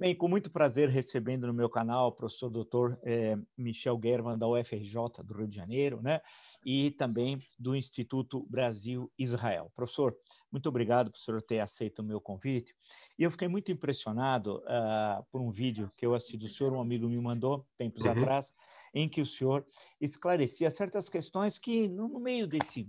Bem, 0.00 0.14
com 0.14 0.28
muito 0.28 0.48
prazer 0.48 0.88
recebendo 0.88 1.48
no 1.48 1.52
meu 1.52 1.68
canal 1.68 2.06
o 2.06 2.12
professor 2.12 2.48
doutor 2.48 2.96
eh, 3.02 3.36
Michel 3.56 3.98
German, 4.00 4.38
da 4.38 4.46
UFRJ 4.46 4.94
do 5.24 5.34
Rio 5.34 5.48
de 5.48 5.56
Janeiro, 5.56 6.00
né? 6.00 6.20
E 6.64 6.92
também 6.92 7.42
do 7.58 7.74
Instituto 7.74 8.46
Brasil-Israel. 8.48 9.72
Professor, 9.74 10.16
muito 10.52 10.68
obrigado 10.68 11.10
por 11.10 11.18
senhor 11.18 11.42
ter 11.42 11.58
aceito 11.58 11.98
o 11.98 12.04
meu 12.04 12.20
convite. 12.20 12.72
E 13.18 13.24
eu 13.24 13.30
fiquei 13.32 13.48
muito 13.48 13.72
impressionado 13.72 14.58
uh, 14.58 15.26
por 15.32 15.40
um 15.40 15.50
vídeo 15.50 15.90
que 15.96 16.06
eu 16.06 16.14
assisti 16.14 16.36
do 16.36 16.48
senhor, 16.48 16.72
um 16.72 16.80
amigo 16.80 17.08
me 17.08 17.20
mandou 17.20 17.66
tempos 17.76 18.04
uhum. 18.04 18.12
atrás, 18.12 18.54
em 18.94 19.08
que 19.08 19.20
o 19.20 19.26
senhor 19.26 19.66
esclarecia 20.00 20.70
certas 20.70 21.08
questões 21.08 21.58
que, 21.58 21.88
no 21.88 22.20
meio 22.20 22.46
desse 22.46 22.88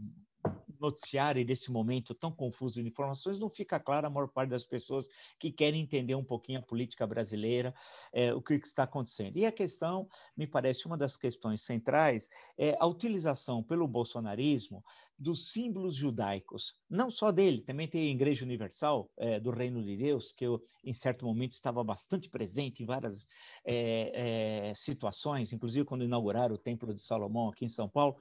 noticiário 0.79 1.39
e 1.39 1.45
desse 1.45 1.71
momento 1.71 2.13
tão 2.13 2.31
confuso 2.31 2.81
de 2.81 2.89
informações, 2.89 3.39
não 3.39 3.49
fica 3.49 3.79
claro 3.79 4.07
a 4.07 4.09
maior 4.09 4.27
parte 4.27 4.49
das 4.49 4.65
pessoas 4.65 5.07
que 5.39 5.51
querem 5.51 5.81
entender 5.81 6.15
um 6.15 6.23
pouquinho 6.23 6.59
a 6.59 6.63
política 6.63 7.05
brasileira, 7.05 7.73
é, 8.13 8.33
o 8.33 8.41
que, 8.41 8.53
está 8.55 8.83
acontecendo. 8.83 9.37
E 9.37 9.45
a 9.45 9.51
questão, 9.51 10.07
me 10.35 10.47
parece, 10.47 10.85
uma 10.85 10.97
das 10.97 11.17
questões 11.17 11.61
centrais 11.61 12.29
é 12.57 12.75
a 12.79 12.85
utilização 12.85 13.63
pelo 13.63 13.87
bolsonarismo 13.87 14.83
dos 15.19 15.51
símbolos 15.51 15.95
judaicos, 15.95 16.73
não 16.89 17.11
só 17.11 17.29
dele, 17.29 17.61
também 17.61 17.89
tem 17.89 18.07
a 18.07 18.11
Igreja 18.11 18.45
Universal 18.45 19.11
é, 19.17 19.37
do 19.37 19.51
Reino 19.51 19.83
de 19.83 19.97
Deus, 19.97 20.31
que 20.31 20.45
eu, 20.45 20.63
em 20.81 20.93
certo 20.93 21.25
momento, 21.25 21.51
estava 21.51 21.83
bastante 21.83 22.29
presente 22.29 22.81
em 22.81 22.85
várias 22.85 23.27
é, 23.65 24.69
é, 24.69 24.73
situações, 24.73 25.51
inclusive 25.51 25.83
quando 25.83 26.05
inauguraram 26.05 26.55
o 26.55 26.57
Templo 26.57 26.93
de 26.93 27.03
Salomão 27.03 27.49
aqui 27.49 27.65
em 27.65 27.69
São 27.69 27.89
Paulo. 27.89 28.15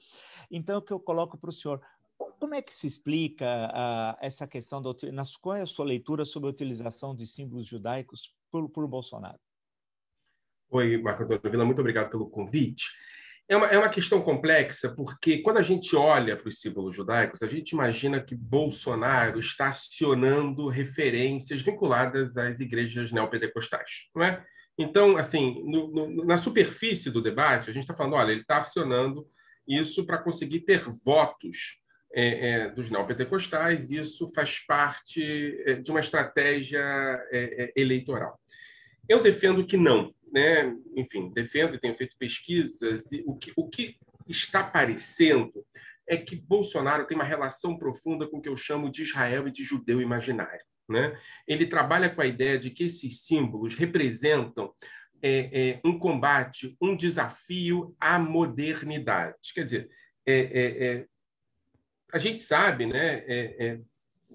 Então, 0.50 0.78
o 0.78 0.82
que 0.82 0.92
eu 0.92 0.98
coloco 0.98 1.38
para 1.38 1.50
o 1.50 1.52
senhor, 1.52 1.80
como 2.38 2.54
é 2.54 2.62
que 2.62 2.74
se 2.74 2.86
explica 2.86 3.44
uh, 3.44 4.18
essa 4.20 4.46
questão, 4.46 4.80
da, 4.80 4.90
qual 5.40 5.56
é 5.56 5.62
a 5.62 5.66
sua 5.66 5.84
leitura 5.84 6.24
sobre 6.24 6.48
a 6.48 6.52
utilização 6.52 7.14
de 7.14 7.26
símbolos 7.26 7.66
judaicos 7.66 8.34
por, 8.50 8.68
por 8.68 8.86
Bolsonaro? 8.86 9.38
Oi, 10.70 10.98
Marco 10.98 11.22
Antônio 11.22 11.50
Vila, 11.50 11.64
muito 11.64 11.80
obrigado 11.80 12.10
pelo 12.10 12.28
convite. 12.28 12.84
É 13.48 13.56
uma, 13.56 13.66
é 13.66 13.78
uma 13.78 13.88
questão 13.88 14.20
complexa, 14.20 14.94
porque 14.94 15.38
quando 15.38 15.56
a 15.56 15.62
gente 15.62 15.96
olha 15.96 16.36
para 16.36 16.48
os 16.48 16.60
símbolos 16.60 16.94
judaicos, 16.94 17.42
a 17.42 17.46
gente 17.46 17.70
imagina 17.70 18.22
que 18.22 18.34
Bolsonaro 18.34 19.38
está 19.38 19.68
acionando 19.68 20.68
referências 20.68 21.62
vinculadas 21.62 22.36
às 22.36 22.60
igrejas 22.60 23.10
neopentecostais, 23.10 24.10
não 24.14 24.22
é? 24.22 24.44
Então, 24.78 25.16
assim, 25.16 25.64
no, 25.64 25.88
no, 25.88 26.24
na 26.24 26.36
superfície 26.36 27.10
do 27.10 27.22
debate, 27.22 27.70
a 27.70 27.72
gente 27.72 27.82
está 27.82 27.94
falando, 27.94 28.14
olha, 28.14 28.30
ele 28.30 28.42
está 28.42 28.58
acionando 28.58 29.26
isso 29.66 30.06
para 30.06 30.18
conseguir 30.18 30.60
ter 30.60 30.82
votos 31.04 31.78
é, 32.12 32.50
é, 32.50 32.68
dos 32.70 32.90
neopentecostais, 32.90 33.90
isso 33.90 34.28
faz 34.30 34.58
parte 34.60 35.22
é, 35.66 35.74
de 35.74 35.90
uma 35.90 36.00
estratégia 36.00 36.80
é, 37.30 37.64
é, 37.64 37.72
eleitoral. 37.76 38.40
Eu 39.08 39.22
defendo 39.22 39.66
que 39.66 39.76
não, 39.76 40.14
né? 40.32 40.74
enfim, 40.96 41.30
defendo 41.30 41.74
e 41.74 41.80
tenho 41.80 41.96
feito 41.96 42.16
pesquisas, 42.18 43.12
e 43.12 43.22
o 43.26 43.36
que, 43.36 43.52
o 43.56 43.68
que 43.68 43.96
está 44.26 44.62
parecendo 44.62 45.64
é 46.06 46.16
que 46.16 46.36
Bolsonaro 46.36 47.06
tem 47.06 47.16
uma 47.16 47.24
relação 47.24 47.76
profunda 47.76 48.26
com 48.26 48.38
o 48.38 48.40
que 48.40 48.48
eu 48.48 48.56
chamo 48.56 48.90
de 48.90 49.02
Israel 49.02 49.46
e 49.46 49.52
de 49.52 49.62
judeu 49.62 50.00
imaginário. 50.00 50.64
Né? 50.88 51.18
Ele 51.46 51.66
trabalha 51.66 52.08
com 52.08 52.22
a 52.22 52.26
ideia 52.26 52.58
de 52.58 52.70
que 52.70 52.84
esses 52.84 53.20
símbolos 53.20 53.74
representam 53.74 54.72
é, 55.20 55.50
é, 55.52 55.80
um 55.84 55.98
combate, 55.98 56.74
um 56.80 56.96
desafio 56.96 57.94
à 58.00 58.18
modernidade. 58.18 59.36
Quer 59.54 59.64
dizer, 59.64 59.90
é, 60.26 61.06
a 62.12 62.18
gente 62.18 62.42
sabe, 62.42 62.86
né? 62.86 63.24
É, 63.26 63.66
é, 63.66 63.80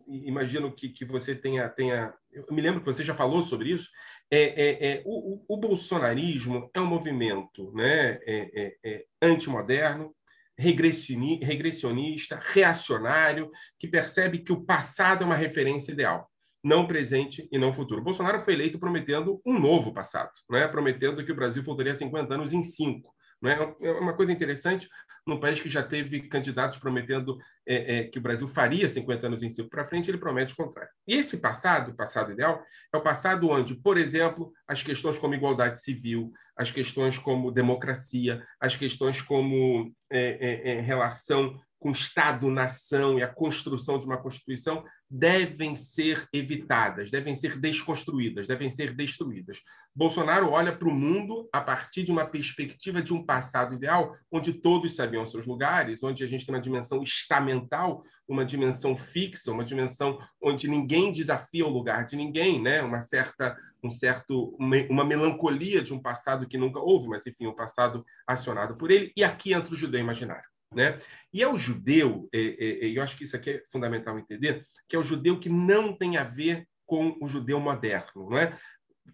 imagino 0.08 0.72
que, 0.72 0.90
que 0.90 1.06
você 1.06 1.36
tenha, 1.36 1.68
tenha. 1.70 2.14
Eu 2.32 2.46
me 2.52 2.62
lembro 2.62 2.80
que 2.82 2.86
você 2.86 3.04
já 3.04 3.16
falou 3.16 3.44
sobre 3.44 3.72
isso. 3.72 3.90
É, 4.32 4.42
é, 4.42 4.88
é 4.88 5.04
o, 5.06 5.44
o, 5.48 5.58
bolsonarismo 5.58 6.70
é 6.74 6.80
um 6.80 6.86
movimento 6.86 7.72
né, 7.74 8.20
é, 8.26 8.78
é, 8.84 9.06
antimoderno, 9.22 10.16
regressionista, 10.58 12.40
reacionário, 12.42 13.52
que 13.78 13.88
percebe 13.88 14.40
que 14.40 14.52
o 14.52 14.64
passado 14.64 15.24
é 15.24 15.26
uma 15.26 15.36
referência 15.36 15.92
ideal 15.92 16.30
não 16.64 16.88
presente 16.88 17.48
e 17.52 17.58
não 17.58 17.74
futuro. 17.74 18.02
Bolsonaro 18.02 18.40
foi 18.40 18.54
eleito 18.54 18.80
prometendo 18.80 19.42
um 19.46 19.60
novo 19.60 19.92
passado, 19.94 20.32
né? 20.50 20.66
prometendo 20.68 21.24
que 21.24 21.32
o 21.32 21.36
Brasil 21.36 21.62
voltaria 21.62 21.94
50 21.94 22.34
anos 22.34 22.54
em 22.54 22.64
cinco. 22.64 23.14
É? 23.46 23.88
é 23.88 23.92
uma 23.94 24.14
coisa 24.14 24.32
interessante, 24.32 24.88
num 25.26 25.40
país 25.40 25.60
que 25.60 25.70
já 25.70 25.84
teve 25.84 26.22
candidatos 26.28 26.78
prometendo 26.78 27.38
é, 27.68 27.98
é, 27.98 28.04
que 28.06 28.20
o 28.20 28.22
Brasil 28.22 28.48
faria 28.48 28.88
50 28.88 29.28
anos 29.28 29.44
em 29.44 29.50
cinco 29.50 29.70
para 29.70 29.86
frente, 29.86 30.10
ele 30.10 30.18
promete 30.18 30.54
o 30.54 30.58
contrário. 30.58 30.92
E 31.08 31.16
esse 31.16 31.38
passado, 31.38 31.92
o 31.92 31.96
passado 31.96 32.32
ideal, 32.32 32.64
é 32.94 32.98
o 32.98 33.02
passado 33.02 33.50
onde, 33.50 33.76
por 33.76 33.98
exemplo, 33.98 34.52
as 34.68 34.82
questões 34.82 35.18
como 35.18 35.36
igualdade 35.36 35.82
civil, 35.82 36.32
as 36.56 36.72
questões 36.72 37.18
como 37.18 37.52
democracia, 37.52 38.46
as 38.60 38.76
questões 38.76 39.22
como 39.22 39.94
é, 40.10 40.72
é, 40.72 40.78
é 40.78 40.82
relação 40.82 41.60
com 41.84 41.92
Estado-nação 41.92 43.20
e 43.20 43.24
a 43.24 43.28
construção 43.28 44.00
de 44.00 44.06
uma 44.06 44.18
Constituição 44.18 44.86
devem 45.10 45.76
ser 45.76 46.26
evitadas, 46.32 47.12
devem 47.12 47.36
ser 47.36 47.60
desconstruídas, 47.60 48.48
devem 48.48 48.70
ser 48.70 48.96
destruídas. 48.96 49.60
Bolsonaro 49.94 50.50
olha 50.50 50.74
para 50.74 50.88
o 50.88 50.94
mundo 50.94 51.50
a 51.52 51.60
partir 51.60 52.04
de 52.04 52.12
uma 52.12 52.26
perspectiva 52.26 53.02
de 53.02 53.14
um 53.14 53.26
passado 53.26 53.76
ideal, 53.76 54.16
onde 54.32 54.54
todos 54.54 54.96
sabiam 54.96 55.28
seus 55.28 55.46
lugares, 55.46 56.02
onde 56.02 56.24
a 56.24 56.28
gente 56.28 56.46
tem 56.46 56.56
uma 56.56 56.62
dimensão 56.62 57.04
estamental, 57.04 58.02
uma 58.26 58.46
dimensão 58.46 58.96
fixa, 58.96 59.52
uma 59.52 59.66
dimensão 59.66 60.18
onde 60.42 60.70
ninguém 60.70 61.12
desafia 61.12 61.68
o 61.68 61.70
lugar 61.70 62.06
de 62.06 62.16
ninguém, 62.16 62.62
né? 62.62 62.82
uma 62.82 63.02
certa 63.02 63.58
um 63.84 63.92
certo 63.92 64.56
uma 64.90 65.04
melancolia 65.04 65.84
de 65.84 65.94
um 65.94 66.02
passado 66.02 66.48
que 66.48 66.58
nunca 66.58 66.80
houve, 66.80 67.10
mas 67.10 67.28
enfim, 67.28 67.46
um 67.46 67.54
passado 67.54 68.06
acionado 68.26 68.78
por 68.78 68.90
ele. 68.90 69.12
E 69.18 69.24
aqui 69.26 69.54
entra 69.54 69.74
o 69.74 69.76
judeu 69.76 70.00
imaginário. 70.00 70.53
Né? 70.76 71.00
E 71.34 71.42
é 71.42 71.48
o 71.48 71.58
judeu, 71.58 72.30
e, 72.34 72.82
e, 72.82 72.88
e 72.90 72.96
eu 72.96 73.04
acho 73.04 73.18
que 73.18 73.24
isso 73.24 73.36
aqui 73.36 73.50
é 73.52 73.64
fundamental 73.72 74.18
entender, 74.18 74.66
que 74.88 74.96
é 74.96 75.00
o 75.00 75.04
judeu 75.04 75.40
que 75.40 75.50
não 75.50 75.96
tem 75.96 76.18
a 76.18 76.24
ver 76.24 76.68
com 76.86 77.18
o 77.22 77.28
judeu 77.28 77.60
moderno. 77.60 78.30
Não 78.30 78.38
é? 78.38 78.58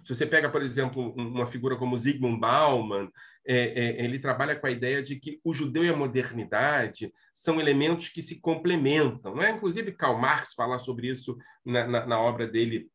Se 0.03 0.15
você 0.15 0.25
pega, 0.25 0.49
por 0.49 0.61
exemplo, 0.61 1.13
uma 1.15 1.47
figura 1.47 1.75
como 1.75 1.97
Zygmunt 1.97 2.39
Bauman, 2.39 3.09
é, 3.45 3.57
é, 3.57 4.05
ele 4.05 4.19
trabalha 4.19 4.55
com 4.55 4.67
a 4.67 4.71
ideia 4.71 5.01
de 5.01 5.15
que 5.15 5.39
o 5.43 5.53
judeu 5.53 5.83
e 5.83 5.89
a 5.89 5.95
modernidade 5.95 7.11
são 7.33 7.59
elementos 7.59 8.09
que 8.09 8.21
se 8.21 8.39
complementam. 8.39 9.35
Não 9.35 9.41
é? 9.41 9.51
Inclusive, 9.51 9.91
Karl 9.93 10.19
Marx 10.19 10.53
fala 10.53 10.77
sobre 10.77 11.07
isso 11.07 11.37
na, 11.65 11.87
na, 11.87 12.05
na 12.05 12.19
obra 12.19 12.47
dele 12.47 12.87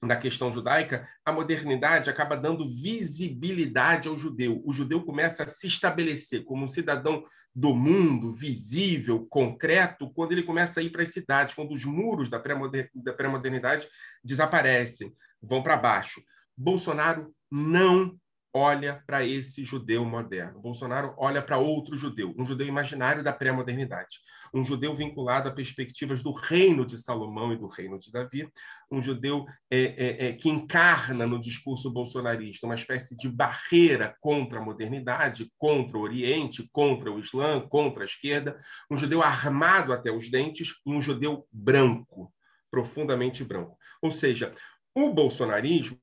na 0.00 0.16
questão 0.16 0.50
judaica, 0.52 1.08
a 1.24 1.32
modernidade 1.32 2.08
acaba 2.08 2.36
dando 2.36 2.68
visibilidade 2.70 4.08
ao 4.08 4.16
judeu. 4.16 4.62
O 4.64 4.72
judeu 4.72 5.02
começa 5.02 5.42
a 5.42 5.46
se 5.46 5.66
estabelecer 5.66 6.44
como 6.44 6.64
um 6.64 6.68
cidadão 6.68 7.24
do 7.54 7.74
mundo, 7.74 8.32
visível, 8.32 9.26
concreto, 9.28 10.12
quando 10.12 10.32
ele 10.32 10.44
começa 10.44 10.78
a 10.78 10.82
ir 10.82 10.90
para 10.90 11.02
as 11.02 11.10
cidades, 11.12 11.54
quando 11.54 11.72
os 11.72 11.84
muros 11.84 12.28
da 12.28 12.38
pré-modernidade 12.38 13.88
desaparecem, 14.22 15.12
vão 15.42 15.62
para 15.62 15.76
baixo. 15.76 16.22
Bolsonaro 16.56 17.34
não 17.50 18.16
olha 18.58 19.02
para 19.06 19.24
esse 19.24 19.64
judeu 19.64 20.04
moderno. 20.04 20.60
Bolsonaro 20.60 21.14
olha 21.16 21.40
para 21.40 21.58
outro 21.58 21.96
judeu, 21.96 22.34
um 22.36 22.44
judeu 22.44 22.66
imaginário 22.66 23.22
da 23.22 23.32
pré-modernidade, 23.32 24.18
um 24.52 24.64
judeu 24.64 24.94
vinculado 24.96 25.48
a 25.48 25.52
perspectivas 25.52 26.22
do 26.22 26.32
reino 26.32 26.84
de 26.84 26.98
Salomão 26.98 27.52
e 27.52 27.56
do 27.56 27.68
reino 27.68 27.98
de 27.98 28.10
Davi, 28.10 28.50
um 28.90 29.00
judeu 29.00 29.46
é, 29.70 29.78
é, 29.78 30.26
é, 30.26 30.32
que 30.32 30.48
encarna 30.48 31.26
no 31.26 31.40
discurso 31.40 31.90
bolsonarista 31.90 32.66
uma 32.66 32.74
espécie 32.74 33.16
de 33.16 33.28
barreira 33.28 34.16
contra 34.20 34.58
a 34.58 34.62
modernidade, 34.62 35.52
contra 35.56 35.96
o 35.96 36.00
Oriente, 36.00 36.68
contra 36.72 37.12
o 37.12 37.20
Islã, 37.20 37.60
contra 37.60 38.02
a 38.02 38.06
esquerda, 38.06 38.58
um 38.90 38.96
judeu 38.96 39.22
armado 39.22 39.92
até 39.92 40.10
os 40.10 40.28
dentes 40.28 40.74
e 40.84 40.90
um 40.90 41.00
judeu 41.00 41.46
branco, 41.52 42.32
profundamente 42.70 43.44
branco. 43.44 43.76
Ou 44.02 44.10
seja, 44.10 44.52
o 44.94 45.12
bolsonarismo 45.12 46.00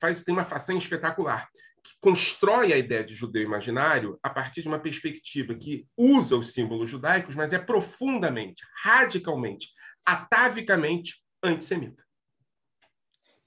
faz, 0.00 0.22
tem 0.22 0.34
uma 0.34 0.44
façanha 0.44 0.78
espetacular 0.78 1.48
constrói 2.00 2.72
a 2.72 2.78
ideia 2.78 3.04
de 3.04 3.14
judeu 3.14 3.42
imaginário 3.42 4.18
a 4.22 4.30
partir 4.30 4.62
de 4.62 4.68
uma 4.68 4.78
perspectiva 4.78 5.54
que 5.54 5.86
usa 5.96 6.36
os 6.36 6.52
símbolos 6.52 6.90
judaicos, 6.90 7.34
mas 7.34 7.52
é 7.52 7.58
profundamente, 7.58 8.62
radicalmente, 8.82 9.68
atavicamente 10.04 11.22
antissemita. 11.42 12.02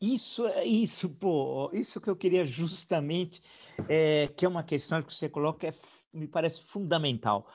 Isso, 0.01 0.45
isso, 0.65 1.09
pô, 1.09 1.71
isso 1.73 2.01
que 2.01 2.09
eu 2.09 2.15
queria 2.15 2.45
justamente, 2.45 3.41
é, 3.87 4.27
que 4.35 4.45
é 4.45 4.49
uma 4.49 4.63
questão 4.63 5.01
que 5.01 5.13
você 5.13 5.29
coloca, 5.29 5.67
é, 5.67 5.73
me 6.13 6.27
parece 6.27 6.61
fundamental. 6.61 7.47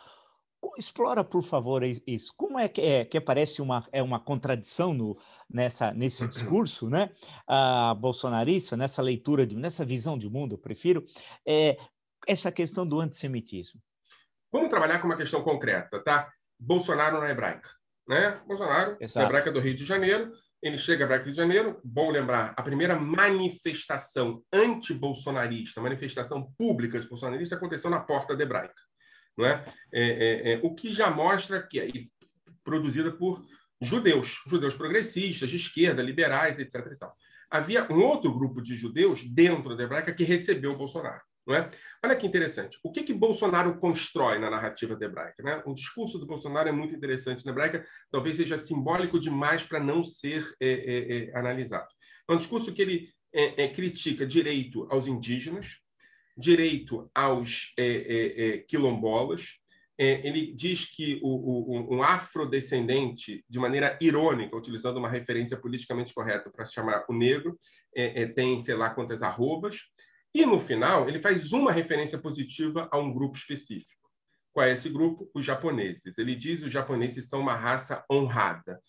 Explora, 0.77 1.25
por 1.25 1.43
favor, 1.43 1.83
isso. 1.83 2.33
Como 2.37 2.59
é 2.59 2.69
que, 2.69 2.81
é, 2.81 3.05
que 3.05 3.21
parece 3.21 3.61
uma, 3.63 3.85
é 3.93 4.03
uma 4.03 4.21
contradição 4.21 4.95
no, 4.95 5.19
nessa, 5.49 5.93
nesse 5.93 6.27
discurso 6.29 6.89
né, 6.89 7.11
a 7.47 7.95
bolsonarista, 7.95 8.77
nessa 8.77 9.03
leitura, 9.03 9.47
de, 9.47 9.57
nessa 9.57 9.85
visão 9.85 10.19
de 10.19 10.29
mundo, 10.29 10.55
eu 10.55 10.59
prefiro, 10.59 11.05
é, 11.47 11.77
essa 12.27 12.53
questão 12.53 12.87
do 12.87 13.01
antissemitismo? 13.01 13.81
Vamos 14.53 14.69
trabalhar 14.69 15.01
com 15.01 15.07
uma 15.07 15.17
questão 15.17 15.43
concreta, 15.43 16.03
tá? 16.03 16.31
Bolsonaro 16.59 17.21
na 17.21 17.31
hebraica. 17.31 17.69
Né? 18.09 18.41
Bolsonaro, 18.47 18.97
Exato. 19.01 19.21
na 19.21 19.25
hebraica 19.27 19.53
do 19.53 19.61
Rio 19.61 19.75
de 19.75 19.85
Janeiro, 19.85 20.33
ele 20.63 20.77
chega 20.77 21.07
para 21.07 21.19
Rio 21.19 21.31
de 21.31 21.37
Janeiro, 21.37 21.81
bom 21.83 22.11
lembrar, 22.11 22.53
a 22.57 22.63
primeira 22.63 22.99
manifestação 22.99 24.43
anti-bolsonarista, 24.53 25.81
manifestação 25.81 26.53
pública 26.59 27.01
de 27.01 27.09
bolsonarista, 27.09 27.57
aconteceu 27.57 27.89
na 27.89 28.01
porta 28.01 28.37
de 28.37 28.43
Hebraica. 28.43 28.90
Não 29.41 29.47
é? 29.47 29.65
É, 29.93 30.03
é, 30.03 30.53
é 30.53 30.61
o 30.63 30.75
que 30.75 30.93
já 30.93 31.11
mostra 31.11 31.63
que 31.63 31.81
é 31.81 31.89
produzida 32.63 33.11
por 33.11 33.43
judeus, 33.81 34.43
judeus 34.47 34.75
progressistas, 34.75 35.49
de 35.49 35.57
esquerda, 35.57 36.03
liberais, 36.03 36.59
etc. 36.59 36.87
E 36.93 36.97
tal. 36.97 37.15
Havia 37.51 37.91
um 37.91 38.01
outro 38.03 38.33
grupo 38.33 38.61
de 38.61 38.77
judeus 38.77 39.25
dentro 39.25 39.75
da 39.77 39.83
Hebraica 39.83 40.13
que 40.13 40.25
recebeu 40.25 40.73
o 40.73 40.77
Bolsonaro. 40.77 41.23
Não 41.47 41.55
é? 41.55 41.71
Olha 42.05 42.15
que 42.15 42.27
interessante. 42.27 42.79
O 42.85 42.93
que, 42.93 43.03
que 43.03 43.15
Bolsonaro 43.15 43.79
constrói 43.79 44.39
na 44.39 44.51
narrativa 44.51 44.97
hebraica? 45.03 45.43
Né? 45.43 45.63
O 45.65 45.75
discurso 45.75 46.19
do 46.19 46.27
Bolsonaro 46.27 46.69
é 46.69 46.73
muito 46.73 46.95
interessante 46.95 47.45
na 47.45 47.51
hebraica, 47.51 47.85
talvez 48.11 48.37
seja 48.37 48.59
simbólico 48.59 49.19
demais 49.19 49.65
para 49.65 49.81
não 49.81 50.05
ser 50.05 50.55
é, 50.61 50.71
é, 50.71 51.31
é, 51.31 51.39
analisado. 51.39 51.89
É 52.29 52.33
um 52.33 52.37
discurso 52.37 52.73
que 52.73 52.83
ele 52.83 53.09
é, 53.33 53.65
é, 53.65 53.69
critica 53.69 54.27
direito 54.27 54.87
aos 54.91 55.07
indígenas, 55.07 55.79
direito 56.41 57.11
aos 57.15 57.73
é, 57.79 58.65
quilombolas, 58.67 59.59
ele 59.99 60.55
diz 60.55 60.87
que 60.87 61.21
o, 61.23 61.29
o, 61.29 61.95
um 61.95 62.03
afrodescendente, 62.03 63.45
de 63.47 63.59
maneira 63.59 63.99
irônica, 64.01 64.57
utilizando 64.57 64.97
uma 64.97 65.11
referência 65.11 65.59
politicamente 65.59 66.15
correta 66.15 66.49
para 66.51 66.65
chamar 66.65 67.05
o 67.07 67.13
negro, 67.13 67.61
tem 68.35 68.59
sei 68.63 68.75
lá 68.75 68.89
quantas 68.89 69.23
arrobas, 69.23 69.77
e 70.35 70.47
no 70.47 70.59
final, 70.59 71.09
ele 71.09 71.21
faz 71.21 71.53
uma 71.53 71.71
referência 71.71 72.17
positiva 72.17 72.89
a 72.91 72.99
um 72.99 73.13
grupo 73.13 73.37
específico. 73.37 74.09
Qual 74.53 74.65
é 74.65 74.73
esse 74.73 74.89
grupo? 74.89 75.31
Os 75.35 75.45
japoneses. 75.45 76.17
Ele 76.19 76.35
diz 76.35 76.61
que 76.61 76.67
os 76.67 76.73
japoneses 76.73 77.29
são 77.29 77.41
uma 77.41 77.55
raça 77.55 78.05
honrada. 78.11 78.81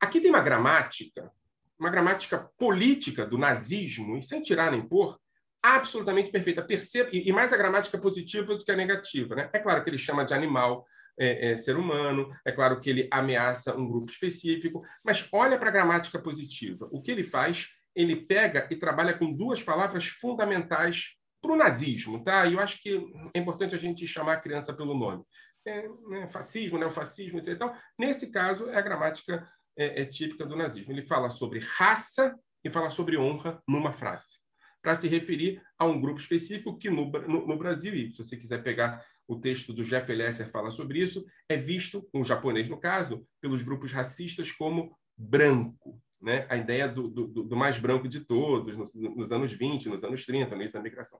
Aqui 0.00 0.20
tem 0.20 0.30
uma 0.30 0.40
gramática, 0.40 1.32
uma 1.78 1.90
gramática 1.90 2.50
política 2.58 3.26
do 3.26 3.38
nazismo, 3.38 4.16
e 4.16 4.22
sem 4.22 4.42
tirar 4.42 4.70
nem 4.70 4.86
pôr, 4.86 5.18
absolutamente 5.64 6.30
perfeita. 6.30 6.62
Perceba, 6.62 7.08
e 7.12 7.32
mais 7.32 7.52
a 7.52 7.56
gramática 7.56 7.96
positiva 7.96 8.54
do 8.54 8.64
que 8.64 8.70
a 8.70 8.76
negativa. 8.76 9.34
Né? 9.34 9.50
É 9.52 9.58
claro 9.58 9.82
que 9.82 9.88
ele 9.88 9.98
chama 9.98 10.24
de 10.24 10.34
animal, 10.34 10.84
é, 11.18 11.52
é, 11.52 11.56
ser 11.56 11.76
humano, 11.76 12.30
é 12.44 12.52
claro 12.52 12.80
que 12.80 12.90
ele 12.90 13.08
ameaça 13.10 13.74
um 13.74 13.88
grupo 13.88 14.10
específico, 14.10 14.82
mas 15.02 15.26
olha 15.32 15.58
para 15.58 15.70
a 15.70 15.72
gramática 15.72 16.18
positiva. 16.18 16.88
O 16.90 17.00
que 17.00 17.10
ele 17.10 17.24
faz 17.24 17.68
ele 17.94 18.16
pega 18.16 18.66
e 18.70 18.76
trabalha 18.76 19.16
com 19.16 19.32
duas 19.32 19.62
palavras 19.62 20.06
fundamentais 20.06 21.14
para 21.40 21.52
o 21.52 21.56
nazismo, 21.56 22.24
tá? 22.24 22.44
E 22.46 22.54
eu 22.54 22.60
acho 22.60 22.82
que 22.82 23.00
é 23.32 23.38
importante 23.38 23.74
a 23.74 23.78
gente 23.78 24.06
chamar 24.06 24.34
a 24.34 24.40
criança 24.40 24.72
pelo 24.72 24.98
nome. 24.98 25.22
É, 25.66 25.88
né, 26.08 26.26
fascismo, 26.26 26.78
neofascismo, 26.78 27.38
etc. 27.38 27.54
Então, 27.54 27.74
nesse 27.98 28.26
caso, 28.30 28.68
é 28.68 28.76
a 28.76 28.82
gramática 28.82 29.48
é, 29.78 30.02
é 30.02 30.04
típica 30.04 30.44
do 30.44 30.56
nazismo. 30.56 30.92
Ele 30.92 31.06
fala 31.06 31.30
sobre 31.30 31.60
raça 31.60 32.34
e 32.62 32.70
fala 32.70 32.90
sobre 32.90 33.16
honra 33.16 33.62
numa 33.68 33.92
frase, 33.92 34.38
para 34.84 34.94
se 34.94 35.08
referir 35.08 35.62
a 35.78 35.86
um 35.86 35.98
grupo 35.98 36.20
específico 36.20 36.76
que 36.76 36.90
no, 36.90 37.10
no, 37.10 37.46
no, 37.46 37.56
Brasil, 37.56 37.94
e 37.94 38.10
se 38.10 38.18
você 38.18 38.36
quiser 38.36 38.62
pegar 38.62 39.02
o 39.26 39.40
texto 39.40 39.72
do 39.72 39.82
Jeff 39.82 40.12
Lesser 40.12 40.50
fala 40.50 40.70
sobre 40.70 41.00
isso, 41.00 41.24
é 41.48 41.56
visto, 41.56 42.06
um 42.12 42.22
japonês 42.22 42.68
no 42.68 42.78
caso, 42.78 43.26
pelos 43.40 43.62
grupos 43.62 43.92
racistas 43.92 44.52
como 44.52 44.94
branco 45.16 45.98
né, 46.20 46.46
a 46.50 46.56
ideia 46.58 46.86
do, 46.86 47.08
do, 47.08 47.26
do, 47.26 47.56
mais 47.56 47.78
branco 47.78 48.06
de 48.06 48.20
todos, 48.20 48.76
nos, 48.76 48.94
nos, 48.94 49.32
anos 49.32 49.54
20, 49.54 49.88
nos 49.88 50.04
anos 50.04 50.26
30, 50.26 50.50
no 50.50 50.60
início 50.60 50.78
da 50.78 50.82
migração. 50.82 51.18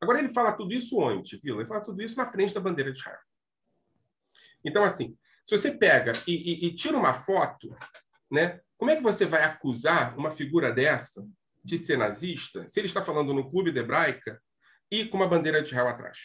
Agora, 0.00 0.18
ele 0.18 0.30
fala 0.30 0.52
tudo 0.52 0.72
isso 0.72 0.98
onde, 0.98 1.38
Vila? 1.38 1.60
Ele 1.60 1.68
fala 1.68 1.80
tudo 1.82 2.02
isso 2.02 2.16
na 2.16 2.24
frente 2.24 2.54
da 2.54 2.60
bandeira 2.60 2.92
de 2.92 2.98
Israel. 2.98 3.20
Então, 4.64 4.84
assim, 4.84 5.16
se 5.44 5.56
você 5.56 5.70
pega 5.70 6.14
e, 6.26 6.32
e, 6.32 6.66
e 6.66 6.74
tira 6.74 6.96
uma 6.96 7.12
foto, 7.12 7.74
né, 8.30 8.60
como 8.78 8.90
é 8.90 8.96
que 8.96 9.02
você 9.02 9.26
vai 9.26 9.42
acusar 9.42 10.16
uma 10.18 10.30
figura 10.30 10.72
dessa 10.72 11.26
de 11.64 11.78
ser 11.78 11.96
nazista 11.96 12.68
se 12.68 12.80
ele 12.80 12.86
está 12.86 13.02
falando 13.02 13.32
no 13.32 13.50
clube 13.50 13.72
de 13.72 13.78
hebraica 13.78 14.40
e 14.90 15.04
com 15.06 15.16
uma 15.16 15.28
bandeira 15.28 15.62
de 15.62 15.68
Israel 15.68 15.88
atrás? 15.88 16.18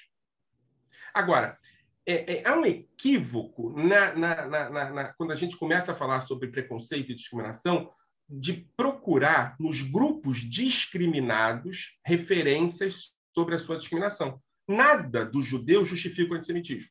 Agora, 1.13 1.57
é, 2.05 2.37
é, 2.37 2.47
há 2.47 2.55
um 2.55 2.65
equívoco 2.65 3.69
na, 3.77 4.13
na, 4.15 4.69
na, 4.69 5.13
quando 5.13 5.31
a 5.31 5.35
gente 5.35 5.57
começa 5.57 5.91
a 5.91 5.95
falar 5.95 6.21
sobre 6.21 6.47
preconceito 6.47 7.11
e 7.11 7.15
discriminação 7.15 7.91
de 8.29 8.67
procurar 8.75 9.55
nos 9.59 9.81
grupos 9.81 10.37
discriminados 10.37 11.97
referências 12.05 13.13
sobre 13.33 13.55
a 13.55 13.59
sua 13.59 13.77
discriminação. 13.77 14.41
Nada 14.67 15.25
do 15.25 15.41
judeu 15.41 15.85
justifica 15.85 16.33
o 16.33 16.37
antissemitismo. 16.37 16.89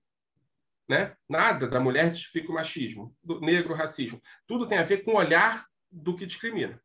Né? 0.89 1.15
Nada 1.29 1.67
da 1.67 1.81
mulher 1.81 2.15
justifica 2.15 2.51
o 2.51 2.55
machismo, 2.55 3.15
do 3.23 3.41
negro 3.41 3.75
o 3.75 3.77
racismo. 3.77 4.21
Tudo 4.47 4.69
tem 4.69 4.79
a 4.79 4.85
ver 4.85 4.99
com 4.99 5.13
o 5.13 5.17
olhar 5.17 5.67
do 5.91 6.15
que 6.17 6.27
discrimina. 6.27 6.81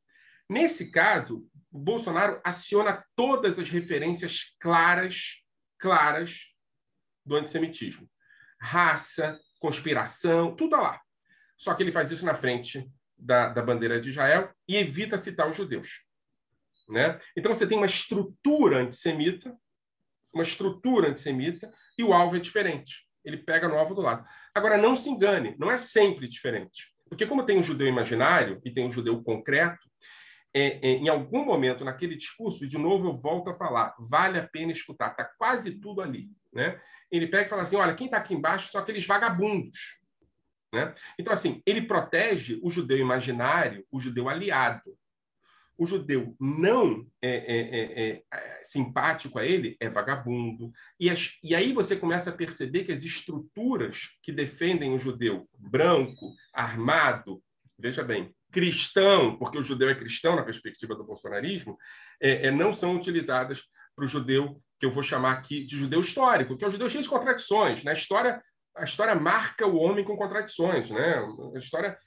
Nesse 0.51 0.91
caso, 0.91 1.49
o 1.71 1.79
Bolsonaro 1.79 2.41
aciona 2.43 3.05
todas 3.15 3.57
as 3.57 3.69
referências 3.69 4.53
claras, 4.59 5.41
claras 5.79 6.53
do 7.25 7.37
antissemitismo 7.37 8.09
raça, 8.61 9.39
conspiração, 9.59 10.55
tudo 10.55 10.75
lá. 10.75 11.01
Só 11.57 11.73
que 11.73 11.81
ele 11.81 11.91
faz 11.91 12.11
isso 12.11 12.25
na 12.25 12.35
frente 12.35 12.87
da, 13.17 13.49
da 13.49 13.61
bandeira 13.61 13.99
de 13.99 14.11
Israel 14.11 14.53
e 14.67 14.77
evita 14.77 15.17
citar 15.17 15.49
os 15.49 15.57
judeus. 15.57 16.03
Né? 16.87 17.19
Então 17.35 17.53
você 17.53 17.65
tem 17.65 17.77
uma 17.77 17.87
estrutura 17.87 18.77
antissemita, 18.77 19.57
uma 20.33 20.43
estrutura 20.43 21.09
antissemita, 21.09 21.73
e 21.97 22.03
o 22.03 22.13
alvo 22.13 22.35
é 22.35 22.39
diferente. 22.39 23.07
Ele 23.23 23.37
pega 23.37 23.67
no 23.67 23.77
alvo 23.77 23.95
do 23.95 24.01
lado. 24.01 24.27
Agora, 24.53 24.77
não 24.77 24.95
se 24.95 25.09
engane, 25.09 25.55
não 25.57 25.71
é 25.71 25.77
sempre 25.77 26.27
diferente. 26.27 26.93
Porque 27.09 27.25
como 27.25 27.45
tem 27.45 27.57
um 27.57 27.63
judeu 27.63 27.87
imaginário 27.87 28.61
e 28.63 28.71
tem 28.71 28.85
um 28.85 28.91
judeu 28.91 29.23
concreto, 29.23 29.89
é, 30.53 30.89
é, 30.89 30.91
em 30.93 31.07
algum 31.07 31.45
momento 31.45 31.85
naquele 31.85 32.15
discurso, 32.15 32.65
e 32.65 32.67
de 32.67 32.77
novo 32.77 33.07
eu 33.07 33.13
volto 33.13 33.49
a 33.49 33.55
falar, 33.55 33.95
vale 33.99 34.37
a 34.37 34.47
pena 34.47 34.71
escutar, 34.71 35.11
está 35.11 35.23
quase 35.23 35.71
tudo 35.79 36.01
ali. 36.01 36.29
Né? 36.53 36.79
Ele 37.09 37.27
pega 37.27 37.45
e 37.45 37.49
fala 37.49 37.61
assim: 37.61 37.75
olha, 37.75 37.95
quem 37.95 38.05
está 38.05 38.17
aqui 38.17 38.33
embaixo 38.33 38.69
são 38.69 38.81
aqueles 38.81 39.05
vagabundos. 39.05 39.99
Né? 40.73 40.93
Então, 41.17 41.33
assim, 41.33 41.61
ele 41.65 41.81
protege 41.81 42.59
o 42.63 42.69
judeu 42.69 42.97
imaginário, 42.97 43.85
o 43.91 43.99
judeu 43.99 44.29
aliado. 44.29 44.97
O 45.77 45.85
judeu 45.85 46.35
não 46.39 47.07
é, 47.21 47.29
é, 47.29 48.13
é, 48.13 48.23
é 48.31 48.61
simpático 48.63 49.39
a 49.39 49.45
ele 49.45 49.75
é 49.79 49.89
vagabundo. 49.89 50.71
E, 50.99 51.09
as, 51.09 51.39
e 51.43 51.55
aí 51.55 51.73
você 51.73 51.95
começa 51.95 52.29
a 52.29 52.35
perceber 52.35 52.83
que 52.83 52.91
as 52.91 53.03
estruturas 53.03 54.09
que 54.21 54.31
defendem 54.31 54.93
o 54.93 54.99
judeu 54.99 55.49
branco, 55.57 56.35
armado, 56.53 57.41
veja 57.79 58.03
bem, 58.03 58.33
cristão, 58.51 59.37
porque 59.37 59.57
o 59.57 59.63
judeu 59.63 59.89
é 59.89 59.95
cristão 59.95 60.35
na 60.35 60.43
perspectiva 60.43 60.95
do 60.95 61.03
bolsonarismo, 61.03 61.77
é, 62.21 62.47
é, 62.47 62.51
não 62.51 62.73
são 62.73 62.95
utilizadas 62.95 63.63
para 63.95 64.05
o 64.05 64.07
judeu 64.07 64.61
que 64.79 64.85
eu 64.85 64.91
vou 64.91 65.03
chamar 65.03 65.33
aqui 65.33 65.63
de 65.63 65.77
judeu 65.77 65.99
histórico, 65.99 66.57
que 66.57 66.63
é 66.63 66.67
o 66.67 66.71
judeu 66.71 66.89
cheio 66.89 67.03
de 67.03 67.09
contradições. 67.09 67.83
Né? 67.83 67.91
A, 67.91 67.93
história, 67.93 68.43
a 68.75 68.83
história 68.83 69.15
marca 69.15 69.65
o 69.65 69.77
homem 69.77 70.03
com 70.03 70.17
contradições. 70.17 70.89
Né? 70.89 71.15
A 71.55 71.59
história 71.59 71.97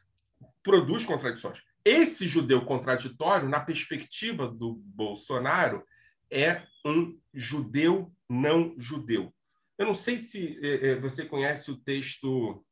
produz 0.63 1.05
contradições. 1.05 1.59
Esse 1.85 2.27
judeu 2.27 2.65
contraditório, 2.65 3.49
na 3.49 3.61
perspectiva 3.61 4.49
do 4.49 4.75
Bolsonaro, 4.75 5.85
é 6.31 6.63
um 6.85 7.19
judeu 7.33 8.13
não 8.29 8.75
judeu. 8.79 9.33
Eu 9.79 9.87
não 9.87 9.95
sei 9.95 10.19
se 10.19 10.59
é, 10.63 10.97
você 10.97 11.25
conhece 11.25 11.71
o 11.71 11.77
texto 11.77 12.65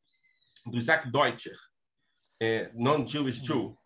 do 0.66 0.78
Isaac 0.78 1.10
Deutscher, 1.10 1.56
é, 2.42 2.70
Non-Jewish 2.74 3.40
Jew. 3.44 3.78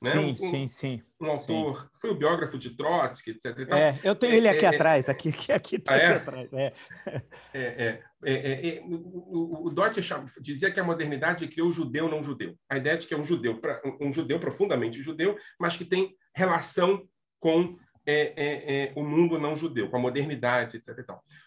Né? 0.00 0.12
Sim, 0.12 0.18
um, 0.18 0.36
sim, 0.36 0.68
sim. 0.68 1.02
Um 1.20 1.30
autor, 1.30 1.80
sim. 1.80 1.88
foi 2.00 2.10
o 2.10 2.14
biógrafo 2.14 2.58
de 2.58 2.76
Trotsky, 2.76 3.30
etc. 3.32 3.58
É, 3.72 3.98
eu 4.04 4.14
tenho 4.14 4.34
é, 4.34 4.36
ele 4.36 4.48
aqui 4.48 4.64
é, 4.64 4.68
é 4.68 4.74
atrás, 4.74 5.08
aqui, 5.08 5.30
aqui, 5.30 5.52
aqui, 5.52 5.78
tá 5.78 5.94
ah, 5.94 5.96
aqui 5.96 6.04
é? 6.04 6.14
atrás. 6.14 6.52
É. 6.52 6.72
É, 8.22 8.82
o, 8.86 9.66
o 9.66 9.70
Deutsche 9.70 10.02
dizia 10.40 10.70
que 10.70 10.78
a 10.78 10.84
modernidade 10.84 11.48
criou 11.48 11.68
o 11.68 11.72
judeu 11.72 12.08
não 12.08 12.22
judeu. 12.22 12.54
A 12.68 12.76
ideia 12.76 12.96
de 12.96 13.06
que 13.06 13.14
é 13.14 13.18
um 13.18 13.24
judeu, 13.24 13.60
um 14.00 14.12
judeu 14.12 14.38
profundamente 14.38 15.02
judeu, 15.02 15.36
mas 15.58 15.76
que 15.76 15.84
tem 15.84 16.14
relação 16.34 17.02
com 17.40 17.76
é, 18.06 18.34
é, 18.36 18.82
é, 18.84 18.92
o 18.94 19.02
mundo 19.02 19.38
não 19.38 19.56
judeu, 19.56 19.88
com 19.88 19.96
a 19.96 20.00
modernidade, 20.00 20.76
etc. 20.76 20.98
E 20.98 21.04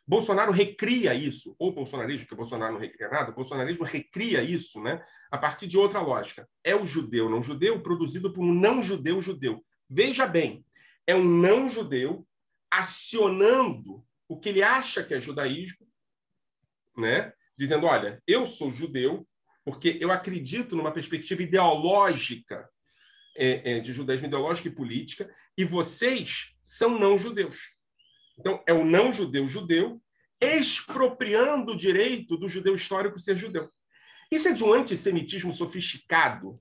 Bolsonaro 0.07 0.51
recria 0.51 1.13
isso, 1.13 1.55
ou 1.59 1.71
bolsonarismo, 1.71 2.27
que 2.27 2.35
Bolsonaro 2.35 2.73
não 2.73 2.79
recria 2.79 3.09
nada, 3.09 3.31
o 3.31 3.35
bolsonarismo 3.35 3.85
recria 3.85 4.41
isso 4.41 4.81
né, 4.81 5.03
a 5.29 5.37
partir 5.37 5.67
de 5.67 5.77
outra 5.77 6.01
lógica. 6.01 6.47
É 6.63 6.75
o 6.75 6.85
judeu 6.85 7.29
não 7.29 7.43
judeu 7.43 7.81
produzido 7.81 8.33
por 8.33 8.43
um 8.43 8.53
não 8.53 8.81
judeu 8.81 9.21
judeu. 9.21 9.63
Veja 9.89 10.25
bem, 10.25 10.65
é 11.05 11.15
um 11.15 11.23
não 11.23 11.69
judeu 11.69 12.25
acionando 12.71 14.03
o 14.27 14.37
que 14.37 14.49
ele 14.49 14.63
acha 14.63 15.03
que 15.03 15.13
é 15.13 15.19
judaísmo, 15.19 15.87
né, 16.97 17.31
dizendo: 17.55 17.85
olha, 17.85 18.21
eu 18.27 18.45
sou 18.45 18.71
judeu 18.71 19.27
porque 19.63 19.97
eu 20.01 20.11
acredito 20.11 20.75
numa 20.75 20.93
perspectiva 20.93 21.43
ideológica 21.43 22.67
é, 23.37 23.77
é, 23.77 23.79
de 23.79 23.93
judaísmo 23.93 24.27
ideológico 24.27 24.67
e 24.67 24.71
política, 24.71 25.29
e 25.57 25.63
vocês 25.63 26.55
são 26.61 26.97
não 26.97 27.17
judeus. 27.17 27.57
Então, 28.37 28.61
é 28.67 28.73
o 28.73 28.83
não 28.83 29.11
judeu 29.11 30.01
expropriando 30.39 31.71
o 31.71 31.77
direito 31.77 32.37
do 32.37 32.47
judeu 32.47 32.75
histórico 32.75 33.19
ser 33.19 33.35
judeu. 33.35 33.69
Isso 34.31 34.47
é 34.47 34.53
de 34.53 34.63
um 34.63 34.73
antissemitismo 34.73 35.53
sofisticado, 35.53 36.59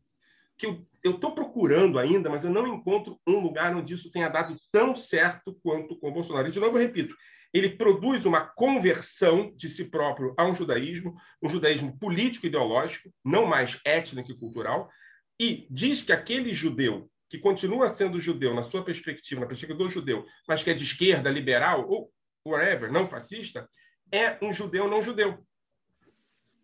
que 0.57 0.67
eu 0.67 0.87
estou 1.05 1.33
procurando 1.33 1.99
ainda, 1.99 2.31
mas 2.31 2.45
eu 2.45 2.51
não 2.51 2.67
encontro 2.67 3.21
um 3.27 3.39
lugar 3.41 3.75
onde 3.77 3.93
isso 3.93 4.11
tenha 4.11 4.29
dado 4.29 4.57
tão 4.73 4.95
certo 4.95 5.55
quanto 5.63 5.97
com 5.97 6.13
Bolsonaro. 6.13 6.49
E, 6.49 6.51
de 6.51 6.61
novo, 6.61 6.79
eu 6.79 6.83
repito, 6.83 7.15
ele 7.53 7.71
produz 7.71 8.25
uma 8.25 8.41
conversão 8.41 9.53
de 9.55 9.69
si 9.69 9.85
próprio 9.85 10.35
a 10.37 10.47
um 10.47 10.55
judaísmo, 10.55 11.15
um 11.43 11.49
judaísmo 11.49 11.99
político-ideológico, 11.99 13.11
não 13.25 13.47
mais 13.47 13.79
étnico 13.85 14.31
e 14.31 14.39
cultural, 14.39 14.91
e 15.39 15.67
diz 15.71 16.03
que 16.03 16.13
aquele 16.13 16.55
judeu 16.55 17.11
que 17.29 17.39
continua 17.39 17.89
sendo 17.89 18.21
judeu 18.21 18.55
na 18.55 18.63
sua 18.63 18.85
perspectiva, 18.85 19.41
na 19.41 19.47
perspectiva 19.47 19.79
do 19.79 19.91
judeu, 19.91 20.25
mas 20.47 20.63
que 20.63 20.71
é 20.71 20.75
de 20.75 20.85
esquerda, 20.85 21.31
liberal 21.31 21.89
ou 21.89 22.13
whatever, 22.47 22.93
não 22.93 23.07
fascista, 23.07 23.69
é 24.13 24.39
um 24.43 24.53
judeu 24.53 24.89
não 24.89 25.03
judeu. 25.03 25.45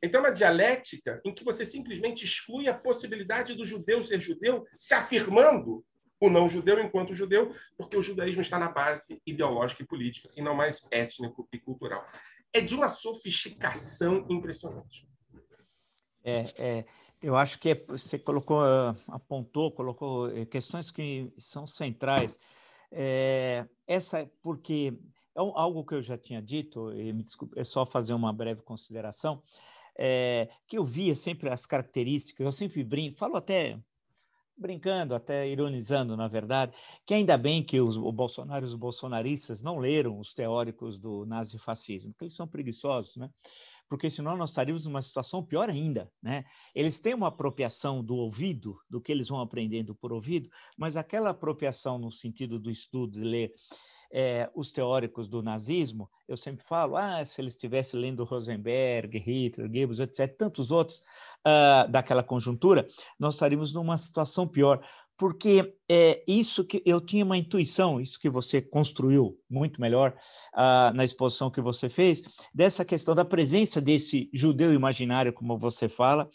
Então, 0.02 0.20
é 0.20 0.28
uma 0.28 0.34
dialética 0.34 1.20
em 1.24 1.32
que 1.32 1.44
você 1.44 1.64
simplesmente 1.64 2.24
exclui 2.24 2.68
a 2.68 2.74
possibilidade 2.74 3.54
do 3.54 3.64
judeu 3.64 4.02
ser 4.02 4.20
judeu, 4.20 4.66
se 4.78 4.94
afirmando 4.94 5.84
o 6.20 6.28
não 6.28 6.48
judeu 6.48 6.80
enquanto 6.80 7.14
judeu, 7.14 7.54
porque 7.76 7.96
o 7.96 8.02
judaísmo 8.02 8.42
está 8.42 8.58
na 8.58 8.68
base 8.68 9.20
ideológica 9.26 9.82
e 9.82 9.86
política, 9.86 10.28
e 10.36 10.42
não 10.42 10.54
mais 10.54 10.86
étnico 10.90 11.48
e 11.52 11.58
cultural. 11.58 12.04
É 12.52 12.60
de 12.60 12.74
uma 12.74 12.88
sofisticação 12.88 14.26
impressionante. 14.28 15.06
É, 16.24 16.44
é, 16.56 16.84
eu 17.22 17.36
acho 17.36 17.58
que 17.58 17.70
é, 17.70 17.74
você 17.74 18.18
colocou, 18.18 18.60
apontou, 19.08 19.70
colocou 19.70 20.28
eh, 20.30 20.44
questões 20.44 20.90
que 20.90 21.32
são 21.38 21.66
centrais. 21.66 22.38
É, 22.90 23.66
essa, 23.86 24.30
porque 24.42 24.92
é 25.34 25.40
algo 25.40 25.84
que 25.84 25.94
eu 25.94 26.02
já 26.02 26.18
tinha 26.18 26.42
dito, 26.42 26.92
e 26.92 27.12
me 27.12 27.22
desculpe, 27.22 27.58
é 27.58 27.64
só 27.64 27.86
fazer 27.86 28.12
uma 28.12 28.32
breve 28.32 28.62
consideração, 28.62 29.42
é, 29.96 30.48
que 30.66 30.76
eu 30.76 30.84
via 30.84 31.14
sempre 31.14 31.48
as 31.48 31.64
características, 31.64 32.44
eu 32.44 32.52
sempre 32.52 32.82
brinco, 32.82 33.16
falo 33.16 33.36
até 33.36 33.78
brincando, 34.56 35.14
até 35.14 35.48
ironizando, 35.48 36.16
na 36.16 36.28
verdade, 36.28 36.72
que 37.06 37.14
ainda 37.14 37.36
bem 37.38 37.62
que 37.62 37.80
os, 37.80 37.96
os 37.96 38.74
bolsonaristas 38.74 39.62
não 39.62 39.78
leram 39.78 40.18
os 40.18 40.34
teóricos 40.34 40.98
do 40.98 41.24
nazifascismo, 41.24 42.12
porque 42.12 42.24
eles 42.24 42.36
são 42.36 42.46
preguiçosos, 42.46 43.16
né? 43.16 43.30
Porque 43.92 44.08
senão 44.08 44.38
nós 44.38 44.48
estaríamos 44.48 44.86
numa 44.86 45.02
situação 45.02 45.44
pior 45.44 45.68
ainda, 45.68 46.10
né? 46.22 46.46
Eles 46.74 46.98
têm 46.98 47.12
uma 47.12 47.26
apropriação 47.28 48.02
do 48.02 48.16
ouvido, 48.16 48.80
do 48.88 49.02
que 49.02 49.12
eles 49.12 49.28
vão 49.28 49.38
aprendendo 49.38 49.94
por 49.94 50.14
ouvido, 50.14 50.48
mas 50.78 50.96
aquela 50.96 51.28
apropriação 51.28 51.98
no 51.98 52.10
sentido 52.10 52.58
do 52.58 52.70
estudo, 52.70 53.20
de 53.20 53.22
ler 53.22 53.52
é, 54.10 54.50
os 54.54 54.72
teóricos 54.72 55.28
do 55.28 55.42
nazismo, 55.42 56.08
eu 56.26 56.38
sempre 56.38 56.64
falo, 56.64 56.96
ah, 56.96 57.22
se 57.22 57.38
eles 57.38 57.52
estivessem 57.52 58.00
lendo 58.00 58.24
Rosenberg, 58.24 59.18
Hitler, 59.18 59.68
Goebbels, 59.68 59.98
etc., 59.98 60.34
tantos 60.38 60.70
outros 60.70 61.02
uh, 61.46 61.90
daquela 61.90 62.22
conjuntura, 62.22 62.88
nós 63.18 63.34
estaríamos 63.34 63.74
numa 63.74 63.98
situação 63.98 64.48
pior 64.48 64.82
porque 65.22 65.72
é 65.88 66.24
isso 66.26 66.64
que 66.64 66.82
eu 66.84 67.00
tinha 67.00 67.24
uma 67.24 67.38
intuição, 67.38 68.00
isso 68.00 68.18
que 68.18 68.28
você 68.28 68.60
construiu 68.60 69.38
muito 69.48 69.80
melhor 69.80 70.16
uh, 70.52 70.92
na 70.96 71.04
exposição 71.04 71.48
que 71.48 71.60
você 71.60 71.88
fez, 71.88 72.24
dessa 72.52 72.84
questão 72.84 73.14
da 73.14 73.24
presença 73.24 73.80
desse 73.80 74.28
judeu 74.34 74.74
imaginário, 74.74 75.32
como 75.32 75.56
você 75.56 75.88
fala, 75.88 76.28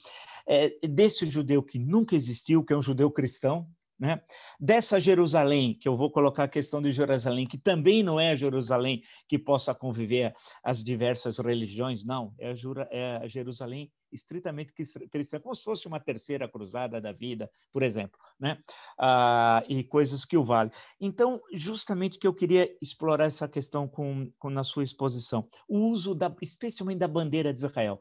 é, 0.48 0.70
desse 0.88 1.26
judeu 1.26 1.62
que 1.62 1.78
nunca 1.78 2.16
existiu, 2.16 2.64
que 2.64 2.72
é 2.72 2.78
um 2.78 2.82
judeu 2.82 3.12
cristão, 3.12 3.68
né? 4.00 4.22
Dessa 4.60 5.00
Jerusalém, 5.00 5.74
que 5.74 5.88
eu 5.88 5.98
vou 5.98 6.12
colocar 6.12 6.44
a 6.44 6.48
questão 6.48 6.82
de 6.82 6.92
Jerusalém, 6.92 7.48
que 7.48 7.58
também 7.58 8.04
não 8.04 8.20
é 8.20 8.36
Jerusalém 8.36 9.02
que 9.28 9.40
possa 9.40 9.74
conviver 9.74 10.34
as 10.64 10.84
diversas 10.84 11.38
religiões, 11.38 12.04
não, 12.04 12.34
é 12.38 12.52
a, 12.52 12.56
Jura, 12.56 12.88
é 12.92 13.18
a 13.18 13.28
Jerusalém 13.28 13.92
estritamente 14.12 14.72
cristã, 15.12 15.40
como 15.40 15.56
se 15.56 15.64
fosse 15.64 15.88
uma 15.88 16.00
terceira 16.00 16.48
cruzada 16.48 17.02
da 17.02 17.12
vida, 17.12 17.50
por 17.74 17.84
exemplo, 17.84 18.18
né? 18.40 18.58
Ah, 18.98 19.64
e 19.68 19.84
coisas 19.84 20.24
que 20.24 20.38
o 20.38 20.46
vale. 20.46 20.72
Então, 21.00 21.42
justamente 21.52 22.18
que 22.18 22.28
eu 22.28 22.34
queria 22.34 22.70
explorar 22.82 23.26
essa 23.26 23.48
questão 23.48 23.88
com, 23.88 24.32
com 24.40 24.50
na 24.50 24.64
sua 24.64 24.84
exposição, 24.84 25.48
o 25.68 25.80
uso 25.90 26.16
da, 26.16 26.34
especialmente 26.42 27.00
da 27.00 27.08
bandeira 27.08 27.52
de 27.52 27.60
Israel. 27.60 28.00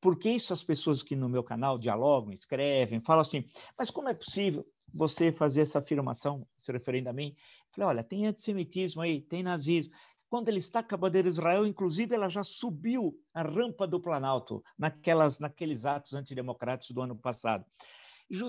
Porque 0.00 0.28
isso 0.28 0.52
as 0.52 0.62
pessoas 0.62 1.02
que 1.02 1.16
no 1.16 1.30
meu 1.30 1.42
canal 1.42 1.78
dialogam, 1.78 2.30
escrevem, 2.30 3.00
falam 3.00 3.22
assim, 3.22 3.44
mas 3.78 3.90
como 3.90 4.08
é 4.08 4.14
possível 4.14 4.66
você 4.92 5.32
fazer 5.32 5.62
essa 5.62 5.78
afirmação, 5.78 6.46
se 6.56 6.70
referindo 6.72 7.08
a 7.08 7.12
mim? 7.12 7.34
falei, 7.70 7.88
olha, 7.88 8.04
tem 8.04 8.26
antissemitismo 8.26 9.02
aí, 9.02 9.20
tem 9.20 9.42
nazismo, 9.42 9.92
quando 10.28 10.48
ele 10.48 10.58
está 10.58 10.82
com 10.82 10.94
a 10.94 10.98
bandeira 10.98 11.28
de 11.28 11.34
Israel, 11.34 11.66
inclusive 11.66 12.14
ela 12.14 12.28
já 12.28 12.42
subiu 12.42 13.16
a 13.32 13.42
rampa 13.42 13.86
do 13.86 14.00
Planalto 14.00 14.64
naquelas, 14.76 15.38
naqueles 15.38 15.84
atos 15.84 16.12
antidemocráticos 16.12 16.92
do 16.92 17.02
ano 17.02 17.16
passado. 17.16 17.64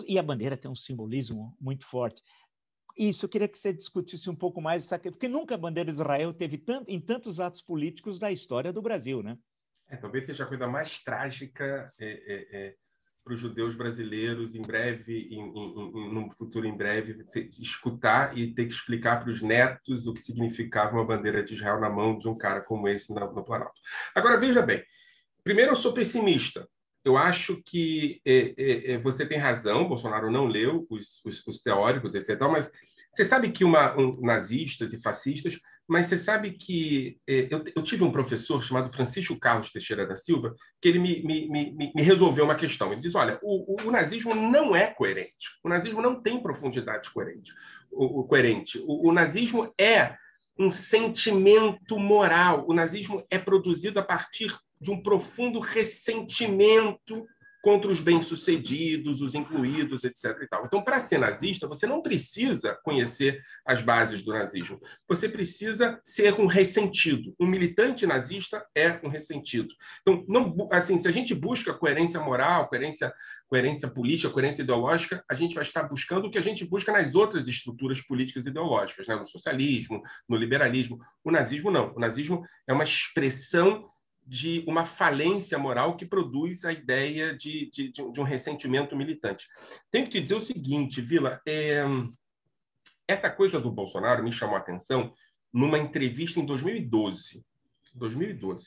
E 0.08 0.18
a 0.18 0.24
bandeira 0.24 0.58
tem 0.58 0.72
um 0.72 0.76
simbolismo 0.76 1.56
muito 1.60 1.86
forte. 1.86 2.24
Isso, 2.98 3.26
eu 3.26 3.30
queria 3.30 3.48
que 3.48 3.58
você 3.58 3.74
discutisse 3.74 4.30
um 4.30 4.36
pouco 4.36 4.62
mais, 4.62 4.88
porque 4.88 5.28
nunca 5.28 5.56
a 5.56 5.58
bandeira 5.60 5.92
de 5.92 5.98
Israel 5.98 6.34
teve 6.34 6.58
tanto, 6.58 6.90
em 6.90 7.00
tantos 7.00 7.40
atos 7.40 7.62
políticos 7.62 8.18
da 8.18 8.32
história 8.32 8.72
do 8.72 8.82
Brasil, 8.82 9.22
né? 9.22 9.38
É, 9.88 9.98
talvez 9.98 10.26
seja 10.26 10.46
a 10.46 10.48
coisa 10.48 10.68
mais 10.68 11.04
trágica 11.04 11.94
é, 12.00 12.08
é, 12.08 12.68
é 12.68 12.76
para 13.26 13.34
os 13.34 13.40
judeus 13.40 13.76
brasileiros 13.76 14.54
em 14.54 14.62
breve, 14.62 15.28
em, 15.32 15.40
em, 15.40 16.00
em, 16.00 16.14
num 16.14 16.30
futuro 16.30 16.68
em 16.68 16.78
breve, 16.78 17.26
escutar 17.60 18.38
e 18.38 18.54
ter 18.54 18.68
que 18.68 18.74
explicar 18.74 19.20
para 19.20 19.32
os 19.32 19.42
netos 19.42 20.06
o 20.06 20.14
que 20.14 20.22
significava 20.22 20.94
uma 20.96 21.04
bandeira 21.04 21.44
de 21.44 21.56
Israel 21.56 21.80
na 21.80 21.90
mão 21.90 22.16
de 22.16 22.30
um 22.30 22.38
cara 22.38 22.62
como 22.62 22.88
esse 22.88 23.12
no, 23.12 23.34
no 23.34 23.44
Planalto. 23.44 23.82
Agora, 24.14 24.38
veja 24.38 24.62
bem, 24.62 24.84
primeiro 25.44 25.72
eu 25.72 25.76
sou 25.76 25.92
pessimista. 25.92 26.70
Eu 27.04 27.18
acho 27.18 27.62
que 27.64 28.22
é, 28.24 28.94
é, 28.94 28.98
você 29.00 29.26
tem 29.26 29.40
razão, 29.40 29.88
Bolsonaro 29.88 30.32
não 30.32 30.46
leu 30.46 30.86
os, 30.90 31.22
os, 31.26 31.46
os 31.48 31.62
teóricos, 31.62 32.14
etc. 32.14 32.40
Mas 32.42 32.72
você 33.16 33.26
sabe 33.26 33.52
que 33.52 33.64
uma, 33.64 33.98
um, 33.98 34.20
nazistas 34.22 34.92
e 34.94 35.02
fascistas 35.02 35.60
mas 35.88 36.08
você 36.08 36.18
sabe 36.18 36.52
que 36.52 37.20
é, 37.28 37.48
eu, 37.52 37.64
eu, 37.76 37.84
tive 37.84 38.04
um 38.04 38.12
professor 38.12 38.64
chamado 38.64 38.92
Francisco 38.92 39.40
Carlos 39.40 39.72
Teixeira 39.72 40.06
da 40.06 40.16
Silva, 40.16 40.56
que 40.82 40.90
ele 40.90 40.98
me, 40.98 41.22
me, 41.22 41.48
me, 41.48 41.94
me 41.94 42.02
resolveu 42.02 42.46
uma 42.46 42.56
questão. 42.56 42.92
Ele 42.92 43.02
diz: 43.02 43.14
olha, 43.14 43.40
o, 43.44 43.76
o, 43.76 43.88
o, 43.88 43.92
nazismo 43.92 44.34
não 44.34 44.76
é 44.76 44.88
coerente. 44.88 45.60
O 45.64 45.70
nazismo 45.70 46.02
não 46.02 46.22
tem 46.22 46.42
profundidade 46.42 47.12
coerente. 47.12 47.54
O, 47.92 48.24
coerente. 48.24 48.80
O, 48.80 49.10
o 49.10 49.14
nazismo 49.14 49.72
é 49.80 50.16
um 50.58 50.72
sentimento 50.72 52.00
moral. 52.00 52.66
O 52.68 52.74
nazismo 52.74 53.24
é 53.30 53.38
produzido 53.38 54.00
a 54.00 54.04
partir 54.04 54.58
de 54.82 54.90
um 54.90 55.02
profundo 55.02 55.60
ressentimento 55.60 57.28
contra 57.66 57.90
os 57.90 58.00
bem-sucedidos, 58.00 59.22
os 59.22 59.34
incluídos, 59.34 60.04
etc. 60.04 60.48
Então, 60.64 60.84
para 60.84 61.00
ser 61.00 61.18
nazista, 61.18 61.68
você 61.68 61.88
não 61.88 62.00
precisa 62.00 62.78
conhecer 62.84 63.42
as 63.66 63.82
bases 63.82 64.22
do 64.22 64.32
nazismo. 64.32 64.80
Você 65.10 65.28
precisa 65.28 66.00
ser 66.06 66.40
um 66.40 66.46
ressentido. 66.46 67.34
Um 67.40 67.48
militante 67.48 68.06
nazista 68.06 68.64
é 68.76 69.00
um 69.04 69.10
ressentido. 69.10 69.74
Então, 70.04 70.24
não, 70.28 70.56
assim, 70.72 71.00
se 71.00 71.08
a 71.08 71.12
gente 71.12 71.34
busca 71.34 71.74
coerência 71.74 72.22
moral, 72.22 72.68
coerência, 72.68 73.12
coerência 73.48 73.90
política, 73.90 74.32
coerência 74.32 74.62
ideológica, 74.62 75.26
a 75.28 75.34
gente 75.34 75.56
vai 75.56 75.64
estar 75.64 75.82
buscando 75.90 76.28
o 76.28 76.30
que 76.30 76.38
a 76.38 76.44
gente 76.44 76.64
busca 76.66 76.92
nas 76.92 77.16
outras 77.16 77.48
estruturas 77.48 78.00
políticas 78.00 78.46
e 78.46 78.50
ideológicas, 78.50 79.08
né? 79.08 79.16
no 79.16 79.26
socialismo, 79.26 80.04
no 80.30 80.38
liberalismo. 80.38 81.00
O 81.24 81.32
nazismo 81.32 81.72
não. 81.72 81.96
O 81.96 82.00
nazismo 82.00 82.46
é 82.68 82.74
uma 82.74 82.84
expressão 82.84 83.90
de 84.26 84.64
uma 84.68 84.86
falência 84.86 85.58
moral 85.58 85.96
que 85.96 86.06
produz 86.06 86.66
a 86.66 86.74
ideia 86.74 87.36
de, 87.36 87.70
de, 87.70 87.92
de 87.92 88.20
um 88.20 88.24
ressentimento 88.24 88.96
militante. 88.96 89.48
Tenho 89.92 90.06
que 90.06 90.12
te 90.12 90.22
dizer 90.22 90.36
o 90.36 90.42
seguinte, 90.42 91.00
Vila, 91.02 91.40
é... 91.48 91.84
essa 93.08 93.30
coisa 93.30 93.60
do 93.60 93.72
Bolsonaro 93.72 94.24
me 94.24 94.32
chamou 94.32 94.56
a 94.56 94.60
atenção 94.60 95.14
numa 95.54 95.78
entrevista 95.78 96.40
em 96.40 96.46
2012, 96.46 97.44
2012, 97.94 98.66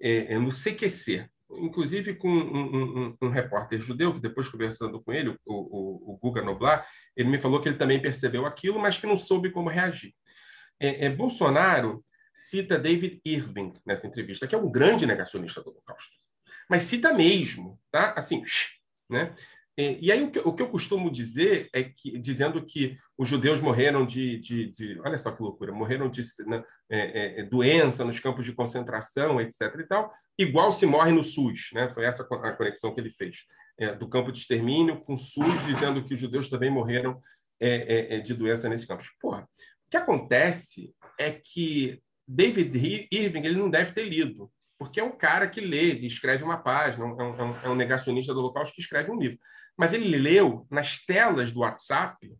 é, 0.00 0.34
é, 0.34 0.38
no 0.38 0.48
CQC, 0.48 1.28
inclusive 1.50 2.14
com 2.14 2.28
um, 2.28 3.06
um, 3.06 3.16
um, 3.22 3.28
repórter 3.28 3.80
judeu, 3.80 4.14
que 4.14 4.20
depois 4.20 4.48
conversando 4.48 5.00
com 5.00 5.12
ele, 5.12 5.30
o, 5.46 5.54
o, 5.54 6.12
o 6.12 6.18
Guga 6.18 6.42
Noblar, 6.42 6.86
ele 7.16 7.28
me 7.28 7.38
falou 7.38 7.60
que 7.60 7.68
ele 7.68 7.78
também 7.78 8.00
percebeu 8.00 8.46
aquilo, 8.46 8.78
mas 8.78 8.98
que 8.98 9.06
não 9.06 9.16
soube 9.16 9.50
como 9.50 9.68
reagir. 9.68 10.14
É, 10.80 11.06
é, 11.06 11.10
Bolsonaro 11.10 12.04
cita 12.38 12.78
David 12.78 13.20
Irving 13.24 13.72
nessa 13.84 14.06
entrevista, 14.06 14.46
que 14.46 14.54
é 14.54 14.58
um 14.58 14.70
grande 14.70 15.04
negacionista 15.04 15.60
do 15.60 15.70
Holocausto. 15.70 16.16
Mas 16.70 16.84
cita 16.84 17.12
mesmo, 17.12 17.80
tá? 17.90 18.14
Assim, 18.16 18.44
né? 19.10 19.34
E 19.76 20.10
aí 20.10 20.24
o 20.24 20.30
que, 20.32 20.40
o 20.40 20.52
que 20.52 20.60
eu 20.60 20.68
costumo 20.68 21.08
dizer 21.08 21.68
é 21.72 21.84
que, 21.84 22.18
dizendo 22.18 22.64
que 22.66 22.96
os 23.16 23.28
judeus 23.28 23.60
morreram 23.60 24.04
de, 24.04 24.36
de, 24.40 24.68
de 24.72 25.00
olha 25.04 25.16
só 25.16 25.30
que 25.30 25.40
loucura, 25.40 25.72
morreram 25.72 26.10
de 26.10 26.20
né, 26.48 26.64
é, 26.90 27.40
é, 27.40 27.42
doença 27.44 28.04
nos 28.04 28.18
campos 28.18 28.44
de 28.44 28.52
concentração, 28.52 29.40
etc. 29.40 29.72
e 29.78 29.84
tal, 29.84 30.12
igual 30.36 30.72
se 30.72 30.84
morre 30.84 31.12
no 31.12 31.22
SUS, 31.22 31.70
né? 31.72 31.88
Foi 31.90 32.04
essa 32.04 32.24
a 32.24 32.52
conexão 32.54 32.92
que 32.92 33.00
ele 33.00 33.10
fez 33.10 33.44
é, 33.78 33.94
do 33.94 34.08
campo 34.08 34.32
de 34.32 34.38
extermínio 34.38 35.00
com 35.02 35.14
o 35.14 35.16
SUS, 35.16 35.64
dizendo 35.64 36.04
que 36.04 36.14
os 36.14 36.18
judeus 36.18 36.48
também 36.48 36.70
morreram 36.70 37.16
é, 37.60 37.68
é, 37.68 38.16
é, 38.16 38.20
de 38.20 38.34
doença 38.34 38.68
nesses 38.68 38.86
campos. 38.86 39.08
Porra, 39.20 39.42
o 39.42 39.90
que 39.90 39.96
acontece 39.96 40.92
é 41.16 41.30
que 41.30 42.02
David 42.28 43.08
Irving 43.10 43.46
ele 43.46 43.56
não 43.56 43.70
deve 43.70 43.92
ter 43.92 44.04
lido 44.04 44.50
porque 44.78 45.00
é 45.00 45.04
um 45.04 45.10
cara 45.10 45.48
que 45.48 45.60
lê, 45.60 45.94
escreve 46.06 46.44
uma 46.44 46.56
página, 46.56 47.04
é 47.04 47.08
um, 47.08 47.56
é 47.64 47.68
um 47.68 47.74
negacionista 47.74 48.32
do 48.32 48.38
Holocausto 48.38 48.74
que 48.74 48.80
escreve 48.80 49.10
um 49.10 49.18
livro. 49.18 49.38
Mas 49.76 49.92
ele 49.92 50.16
leu 50.16 50.66
nas 50.70 51.04
telas 51.04 51.50
do 51.50 51.60
WhatsApp 51.60 52.32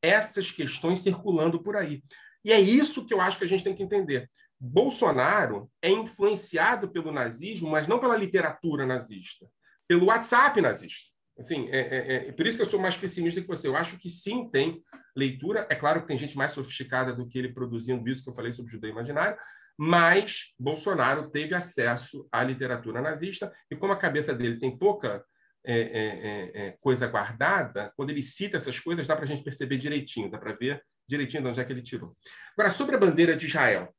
essas 0.00 0.50
questões 0.50 1.00
circulando 1.00 1.62
por 1.62 1.76
aí. 1.76 2.02
E 2.44 2.50
é 2.50 2.58
isso 2.58 3.04
que 3.04 3.12
eu 3.12 3.20
acho 3.20 3.38
que 3.38 3.44
a 3.44 3.46
gente 3.46 3.62
tem 3.62 3.76
que 3.76 3.82
entender. 3.82 4.28
Bolsonaro 4.58 5.70
é 5.82 5.90
influenciado 5.90 6.88
pelo 6.88 7.12
nazismo, 7.12 7.70
mas 7.70 7.86
não 7.86 8.00
pela 8.00 8.16
literatura 8.16 8.86
nazista, 8.86 9.46
pelo 9.86 10.06
WhatsApp 10.06 10.60
nazista. 10.60 11.10
Assim, 11.38 11.68
é, 11.70 11.80
é, 11.80 12.28
é, 12.28 12.32
por 12.32 12.46
isso 12.46 12.58
que 12.58 12.62
eu 12.62 12.68
sou 12.68 12.80
mais 12.80 12.96
pessimista 12.96 13.40
que 13.40 13.46
você. 13.46 13.66
Eu 13.66 13.76
acho 13.76 13.98
que 13.98 14.10
sim, 14.10 14.48
tem 14.50 14.82
leitura. 15.16 15.66
É 15.70 15.74
claro 15.74 16.02
que 16.02 16.08
tem 16.08 16.18
gente 16.18 16.36
mais 16.36 16.52
sofisticada 16.52 17.12
do 17.12 17.26
que 17.26 17.38
ele 17.38 17.52
produzindo 17.52 18.08
isso 18.08 18.22
que 18.22 18.30
eu 18.30 18.34
falei 18.34 18.52
sobre 18.52 18.68
o 18.68 18.72
judeu 18.72 18.90
imaginário, 18.90 19.36
mas 19.78 20.54
Bolsonaro 20.58 21.30
teve 21.30 21.54
acesso 21.54 22.28
à 22.30 22.42
literatura 22.42 23.00
nazista 23.00 23.52
e 23.70 23.76
como 23.76 23.92
a 23.92 23.98
cabeça 23.98 24.34
dele 24.34 24.58
tem 24.58 24.76
pouca 24.76 25.24
é, 25.64 25.80
é, 25.80 26.06
é, 26.06 26.66
é 26.66 26.70
coisa 26.80 27.06
guardada, 27.06 27.92
quando 27.96 28.10
ele 28.10 28.22
cita 28.22 28.56
essas 28.56 28.78
coisas, 28.78 29.06
dá 29.06 29.14
para 29.14 29.24
a 29.24 29.28
gente 29.28 29.44
perceber 29.44 29.78
direitinho, 29.78 30.30
dá 30.30 30.38
para 30.38 30.52
ver 30.52 30.82
direitinho 31.08 31.42
de 31.42 31.48
onde 31.48 31.60
é 31.60 31.64
que 31.64 31.72
ele 31.72 31.82
tirou. 31.82 32.16
Agora, 32.52 32.70
sobre 32.70 32.96
a 32.96 32.98
bandeira 32.98 33.36
de 33.36 33.46
Israel. 33.46 33.94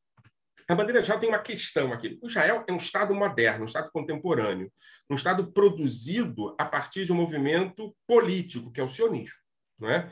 A 0.67 0.75
bandeira 0.75 0.99
de 0.99 1.05
Israel 1.05 1.19
tem 1.19 1.29
uma 1.29 1.39
questão 1.39 1.91
aqui. 1.91 2.19
Israel 2.23 2.63
é 2.67 2.71
um 2.71 2.77
Estado 2.77 3.13
moderno, 3.13 3.63
um 3.63 3.65
Estado 3.65 3.89
contemporâneo, 3.91 4.71
um 5.09 5.15
Estado 5.15 5.51
produzido 5.51 6.55
a 6.57 6.65
partir 6.65 7.05
de 7.05 7.11
um 7.11 7.15
movimento 7.15 7.95
político, 8.07 8.71
que 8.71 8.79
é 8.79 8.83
o 8.83 8.87
sionismo. 8.87 9.37
Não 9.79 9.89
é? 9.89 10.11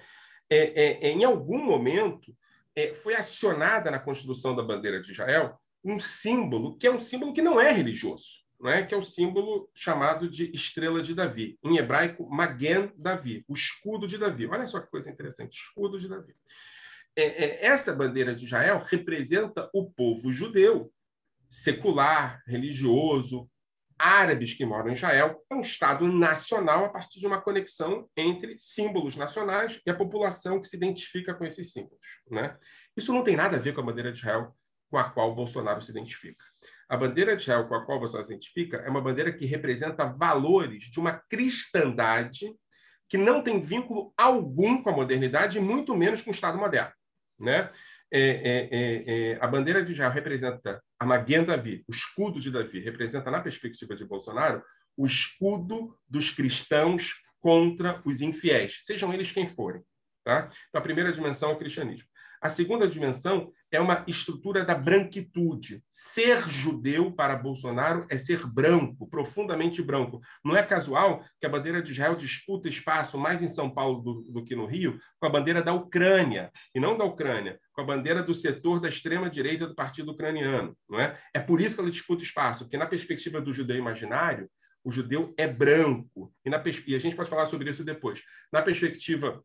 é, 0.49 0.57
é, 0.57 1.07
é 1.07 1.11
em 1.11 1.23
algum 1.23 1.63
momento, 1.63 2.35
é, 2.75 2.93
foi 2.93 3.15
acionada 3.15 3.89
na 3.89 3.99
construção 3.99 4.55
da 4.55 4.63
bandeira 4.63 5.01
de 5.01 5.11
Israel 5.11 5.57
um 5.83 5.99
símbolo 5.99 6.77
que 6.77 6.85
é 6.85 6.91
um 6.91 6.99
símbolo 6.99 7.33
que 7.33 7.41
não 7.41 7.59
é 7.59 7.71
religioso, 7.71 8.41
não 8.59 8.69
é? 8.69 8.85
que 8.85 8.93
é 8.93 8.97
o 8.97 9.03
símbolo 9.03 9.69
chamado 9.73 10.29
de 10.29 10.51
estrela 10.53 11.01
de 11.01 11.15
Davi, 11.15 11.57
em 11.63 11.77
hebraico 11.77 12.29
Magen 12.29 12.91
Davi, 12.95 13.43
o 13.47 13.53
escudo 13.53 14.07
de 14.07 14.17
Davi. 14.17 14.45
Olha 14.45 14.67
só 14.67 14.79
que 14.79 14.91
coisa 14.91 15.09
interessante, 15.09 15.53
escudo 15.53 15.99
de 15.99 16.07
Davi. 16.07 16.35
É, 17.15 17.23
é, 17.23 17.65
essa 17.65 17.93
bandeira 17.93 18.33
de 18.33 18.45
Israel 18.45 18.79
representa 18.79 19.69
o 19.73 19.89
povo 19.91 20.31
judeu, 20.31 20.91
secular, 21.49 22.41
religioso, 22.47 23.49
árabes 24.01 24.53
que 24.53 24.65
moram 24.65 24.89
em 24.89 24.93
Israel. 24.93 25.43
É 25.49 25.55
um 25.55 25.61
Estado 25.61 26.07
nacional 26.07 26.85
a 26.85 26.89
partir 26.89 27.19
de 27.19 27.27
uma 27.27 27.41
conexão 27.41 28.09
entre 28.17 28.57
símbolos 28.59 29.15
nacionais 29.15 29.79
e 29.85 29.91
a 29.91 29.95
população 29.95 30.59
que 30.59 30.67
se 30.67 30.75
identifica 30.75 31.33
com 31.33 31.45
esses 31.45 31.71
símbolos. 31.71 32.05
Né? 32.29 32.57
Isso 32.97 33.13
não 33.13 33.23
tem 33.23 33.35
nada 33.35 33.57
a 33.57 33.59
ver 33.59 33.73
com 33.73 33.81
a 33.81 33.85
bandeira 33.85 34.11
de 34.11 34.19
Israel 34.19 34.55
com 34.89 34.97
a 34.97 35.05
qual 35.05 35.33
Bolsonaro 35.33 35.81
se 35.81 35.91
identifica. 35.91 36.43
A 36.89 36.97
bandeira 36.97 37.35
de 37.35 37.43
Israel 37.43 37.67
com 37.67 37.75
a 37.75 37.85
qual 37.85 37.99
Bolsonaro 37.99 38.27
se 38.27 38.33
identifica 38.33 38.77
é 38.77 38.89
uma 38.89 39.01
bandeira 39.01 39.31
que 39.31 39.45
representa 39.45 40.05
valores 40.05 40.83
de 40.85 40.99
uma 40.99 41.13
cristandade 41.29 42.53
que 43.07 43.17
não 43.17 43.43
tem 43.43 43.61
vínculo 43.61 44.13
algum 44.17 44.81
com 44.81 44.89
a 44.89 44.95
modernidade, 44.95 45.59
muito 45.59 45.95
menos 45.95 46.21
com 46.21 46.31
o 46.31 46.33
Estado 46.33 46.57
moderno. 46.57 46.91
Né? 47.41 47.69
É, 48.13 48.21
é, 48.21 48.69
é, 48.71 49.31
é 49.31 49.37
a 49.41 49.47
bandeira 49.47 49.83
de 49.83 49.93
Israel 49.93 50.11
representa 50.11 50.81
a 50.99 51.05
Maguen 51.05 51.43
Davi, 51.45 51.83
o 51.87 51.91
escudo 51.91 52.39
de 52.39 52.51
Davi, 52.51 52.79
representa, 52.79 53.31
na 53.31 53.41
perspectiva 53.41 53.95
de 53.95 54.05
Bolsonaro, 54.05 54.61
o 54.95 55.05
escudo 55.05 55.97
dos 56.07 56.29
cristãos 56.29 57.15
contra 57.39 58.01
os 58.05 58.21
infiéis, 58.21 58.81
sejam 58.83 59.13
eles 59.13 59.31
quem 59.31 59.47
forem. 59.47 59.81
Tá? 60.23 60.49
Então, 60.69 60.79
a 60.79 60.83
primeira 60.83 61.11
dimensão 61.11 61.49
é 61.49 61.53
o 61.53 61.57
cristianismo. 61.57 62.07
A 62.41 62.49
segunda 62.49 62.87
dimensão 62.87 63.51
é 63.71 63.79
uma 63.79 64.03
estrutura 64.05 64.65
da 64.65 64.75
branquitude. 64.75 65.81
Ser 65.89 66.47
judeu 66.49 67.11
para 67.11 67.35
Bolsonaro 67.35 68.05
é 68.09 68.17
ser 68.17 68.45
branco, 68.45 69.07
profundamente 69.07 69.81
branco. 69.81 70.21
Não 70.43 70.57
é 70.57 70.61
casual 70.63 71.23
que 71.39 71.45
a 71.45 71.49
bandeira 71.49 71.81
de 71.81 71.91
Israel 71.91 72.15
disputa 72.15 72.67
espaço 72.67 73.17
mais 73.17 73.41
em 73.41 73.47
São 73.47 73.69
Paulo 73.69 74.01
do, 74.01 74.21
do 74.23 74.43
que 74.43 74.55
no 74.55 74.65
Rio 74.65 74.99
com 75.19 75.25
a 75.25 75.29
bandeira 75.29 75.61
da 75.61 75.73
Ucrânia, 75.73 76.51
e 76.75 76.79
não 76.79 76.97
da 76.97 77.05
Ucrânia, 77.05 77.59
com 77.73 77.81
a 77.81 77.85
bandeira 77.85 78.21
do 78.21 78.33
setor 78.33 78.79
da 78.79 78.89
extrema-direita 78.89 79.67
do 79.67 79.75
partido 79.75 80.11
ucraniano. 80.11 80.75
Não 80.89 80.99
é? 80.99 81.17
é 81.33 81.39
por 81.39 81.61
isso 81.61 81.75
que 81.75 81.81
ela 81.81 81.89
disputa 81.89 82.23
espaço, 82.23 82.65
porque 82.65 82.77
na 82.77 82.85
perspectiva 82.85 83.39
do 83.39 83.53
judeu 83.53 83.77
imaginário, 83.77 84.49
o 84.83 84.91
judeu 84.91 85.33
é 85.37 85.47
branco. 85.47 86.33
E, 86.43 86.49
na, 86.49 86.61
e 86.87 86.95
a 86.95 86.99
gente 86.99 87.15
pode 87.15 87.29
falar 87.29 87.45
sobre 87.45 87.69
isso 87.69 87.83
depois. 87.83 88.21
Na 88.51 88.61
perspectiva 88.61 89.43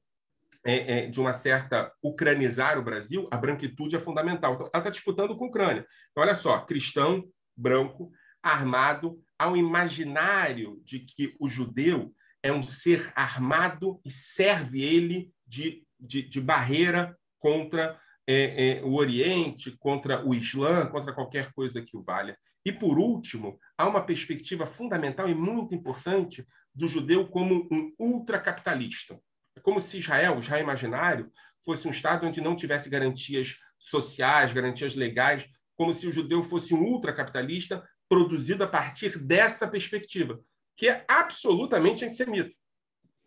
é, 0.67 0.99
é, 0.99 1.07
de 1.07 1.21
uma 1.21 1.33
certa 1.33 1.93
ucranizar 2.03 2.77
o 2.79 2.83
Brasil, 2.83 3.29
a 3.31 3.37
branquitude 3.37 3.95
é 3.95 4.01
fundamental. 4.01 4.55
Então, 4.55 4.67
ela 4.67 4.81
está 4.81 4.91
disputando 4.91 5.37
com 5.37 5.45
a 5.45 5.49
Ucrânia. 5.49 5.87
Então, 6.11 6.25
olha 6.25 6.35
só, 6.35 6.59
cristão, 6.61 7.25
branco, 7.57 8.11
armado, 8.43 9.19
ao 9.39 9.57
imaginário 9.57 10.81
de 10.85 11.01
que 11.01 11.37
o 11.39 11.49
judeu 11.49 12.13
é 12.43 12.53
um 12.53 12.63
ser 12.63 13.13
armado 13.15 14.01
e 14.05 14.11
serve 14.11 14.83
ele 14.83 15.31
de, 15.47 15.85
de, 15.99 16.23
de 16.23 16.41
barreira 16.41 17.17
contra 17.39 17.99
é, 18.27 18.79
é, 18.79 18.85
o 18.85 18.95
Oriente, 18.95 19.71
contra 19.79 20.27
o 20.27 20.35
Islã, 20.35 20.87
contra 20.87 21.13
qualquer 21.13 21.53
coisa 21.53 21.81
que 21.81 21.97
o 21.97 22.03
valha. 22.03 22.37
E, 22.65 22.73
por 22.73 22.99
último, 22.99 23.59
há 23.79 23.87
uma 23.87 24.05
perspectiva 24.05 24.67
fundamental 24.67 25.29
e 25.29 25.35
muito 25.35 25.75
importante 25.75 26.45
do 26.75 26.89
judeu 26.89 27.29
como 27.29 27.69
um 27.71 27.95
ultracapitalista. 27.99 29.17
É 29.57 29.61
como 29.61 29.81
se 29.81 29.99
Israel, 29.99 30.39
Israel 30.39 30.63
imaginário, 30.63 31.33
fosse 31.65 31.89
um 31.89 31.91
Estado 31.91 32.27
onde 32.27 32.41
não 32.41 32.55
tivesse 32.55 32.89
garantias 32.89 33.59
sociais, 33.79 34.53
garantias 34.53 34.95
legais, 34.95 35.49
como 35.75 35.93
se 35.93 36.07
o 36.07 36.13
judeu 36.13 36.43
fosse 36.43 36.75
um 36.75 36.83
ultracapitalista 36.83 37.83
produzido 38.09 38.63
a 38.63 38.69
partir 38.69 39.19
dessa 39.19 39.67
perspectiva, 39.67 40.41
que 40.77 40.89
é 40.89 41.05
absolutamente 41.09 42.05
antissemita. 42.05 42.55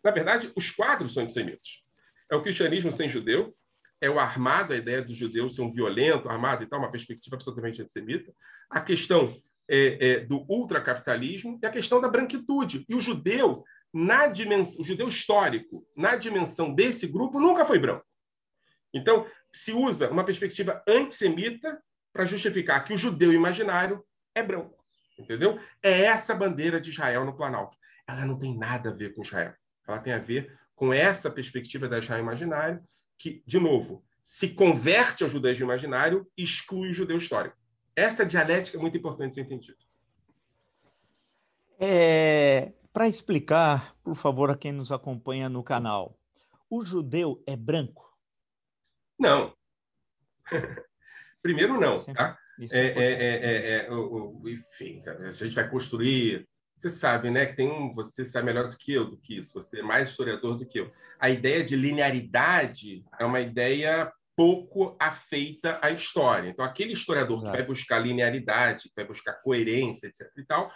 Na 0.02 0.10
verdade, 0.10 0.50
os 0.56 0.70
quadros 0.70 1.12
são 1.12 1.24
antissemitas. 1.24 1.82
É 2.30 2.34
o 2.34 2.42
cristianismo 2.42 2.92
sem 2.92 3.08
judeu, 3.08 3.54
é 4.00 4.08
o 4.08 4.18
armado, 4.18 4.72
a 4.72 4.76
ideia 4.76 5.02
do 5.02 5.12
judeu 5.12 5.50
ser 5.50 5.60
um 5.60 5.70
violento, 5.70 6.28
armado 6.28 6.62
e 6.62 6.66
tal, 6.66 6.78
uma 6.78 6.90
perspectiva 6.90 7.36
absolutamente 7.36 7.82
antissemita. 7.82 8.32
A 8.70 8.80
questão 8.80 9.36
é, 9.68 10.08
é, 10.08 10.20
do 10.20 10.44
ultracapitalismo 10.48 11.58
e 11.62 11.66
a 11.66 11.70
questão 11.70 12.00
da 12.00 12.08
branquitude. 12.08 12.84
E 12.88 12.94
o 12.94 13.00
judeu 13.00 13.62
na 13.92 14.26
dimensão, 14.26 14.80
o 14.80 14.84
judeu 14.84 15.08
histórico, 15.08 15.86
na 15.96 16.16
dimensão 16.16 16.72
desse 16.72 17.06
grupo, 17.06 17.40
nunca 17.40 17.64
foi 17.64 17.78
branco. 17.78 18.04
Então, 18.92 19.26
se 19.52 19.72
usa 19.72 20.08
uma 20.10 20.24
perspectiva 20.24 20.82
antissemita 20.86 21.80
para 22.12 22.24
justificar 22.24 22.84
que 22.84 22.92
o 22.92 22.96
judeu 22.96 23.32
imaginário 23.32 24.04
é 24.34 24.42
branco. 24.42 24.80
Entendeu? 25.18 25.60
É 25.82 26.02
essa 26.02 26.34
bandeira 26.34 26.80
de 26.80 26.90
Israel 26.90 27.24
no 27.24 27.36
Planalto. 27.36 27.76
Ela 28.06 28.24
não 28.24 28.38
tem 28.38 28.56
nada 28.56 28.90
a 28.90 28.92
ver 28.92 29.14
com 29.14 29.22
Israel. 29.22 29.54
Ela 29.86 29.98
tem 29.98 30.12
a 30.12 30.18
ver 30.18 30.58
com 30.74 30.92
essa 30.92 31.30
perspectiva 31.30 31.88
da 31.88 31.98
Israel 31.98 32.22
imaginário, 32.22 32.82
que, 33.18 33.42
de 33.46 33.58
novo, 33.58 34.02
se 34.24 34.48
converte 34.48 35.22
ao 35.22 35.28
judaísmo 35.28 35.64
imaginário 35.64 36.26
e 36.36 36.42
exclui 36.42 36.90
o 36.90 36.94
judeu 36.94 37.18
histórico. 37.18 37.56
Essa 37.94 38.24
dialética 38.24 38.78
é 38.78 38.80
muito 38.80 38.96
importante 38.96 39.34
ser 39.34 39.42
entendida. 39.42 39.76
É, 41.78 42.72
para 42.92 43.08
explicar, 43.08 43.94
por 44.02 44.14
favor, 44.14 44.50
a 44.50 44.56
quem 44.56 44.72
nos 44.72 44.90
acompanha 44.90 45.48
no 45.48 45.62
canal, 45.62 46.18
o 46.68 46.84
judeu 46.84 47.42
é 47.46 47.56
branco? 47.56 48.16
Não. 49.18 49.54
Primeiro, 51.42 51.80
não. 51.80 51.98
Tá? 51.98 52.38
É, 52.72 52.78
é, 52.78 53.12
é, 53.12 53.86
é, 53.86 53.90
o, 53.90 54.40
o, 54.42 54.48
enfim, 54.48 55.02
a 55.06 55.30
gente 55.30 55.54
vai 55.54 55.68
construir. 55.68 56.46
Você 56.76 56.90
sabe, 56.90 57.30
né? 57.30 57.46
Que 57.46 57.56
tem 57.56 57.70
um. 57.70 57.94
Você 57.94 58.24
sabe 58.24 58.46
melhor 58.46 58.68
do 58.68 58.76
que 58.76 58.92
eu 58.92 59.08
do 59.08 59.18
que 59.18 59.38
isso. 59.38 59.54
Você 59.54 59.80
é 59.80 59.82
mais 59.82 60.10
historiador 60.10 60.58
do 60.58 60.66
que 60.66 60.80
eu. 60.80 60.90
A 61.18 61.30
ideia 61.30 61.64
de 61.64 61.76
linearidade 61.76 63.04
é 63.18 63.24
uma 63.24 63.40
ideia 63.40 64.12
pouco 64.36 64.96
afeita 64.98 65.78
à 65.82 65.90
história. 65.90 66.48
Então, 66.48 66.64
aquele 66.64 66.94
historiador 66.94 67.36
Exato. 67.36 67.50
que 67.50 67.58
vai 67.58 67.66
buscar 67.66 67.98
linearidade, 67.98 68.88
que 68.88 68.94
vai 68.96 69.04
buscar 69.04 69.34
coerência, 69.34 70.06
etc. 70.06 70.30
e 70.38 70.44
tal, 70.44 70.70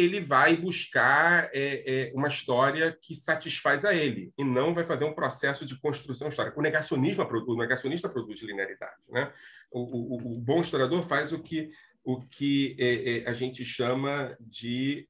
ele 0.00 0.20
vai 0.20 0.56
buscar 0.56 1.50
é, 1.52 2.08
é, 2.08 2.12
uma 2.14 2.28
história 2.28 2.96
que 3.00 3.14
satisfaz 3.14 3.84
a 3.84 3.94
ele 3.94 4.32
e 4.38 4.44
não 4.44 4.72
vai 4.74 4.84
fazer 4.84 5.04
um 5.04 5.12
processo 5.12 5.66
de 5.66 5.78
construção 5.78 6.28
histórica. 6.28 6.58
O 6.58 6.62
negacionismo 6.62 7.22
o 7.22 7.56
negacionista 7.56 8.08
produz 8.08 8.40
linearidade, 8.40 9.10
né? 9.10 9.32
O, 9.70 9.80
o, 9.80 10.36
o 10.36 10.38
bom 10.38 10.60
historiador 10.60 11.02
faz 11.04 11.32
o 11.32 11.38
que 11.38 11.70
o 12.02 12.20
que 12.20 12.76
é, 12.78 13.18
é 13.24 13.28
a 13.28 13.34
gente 13.34 13.64
chama 13.64 14.34
de 14.40 15.06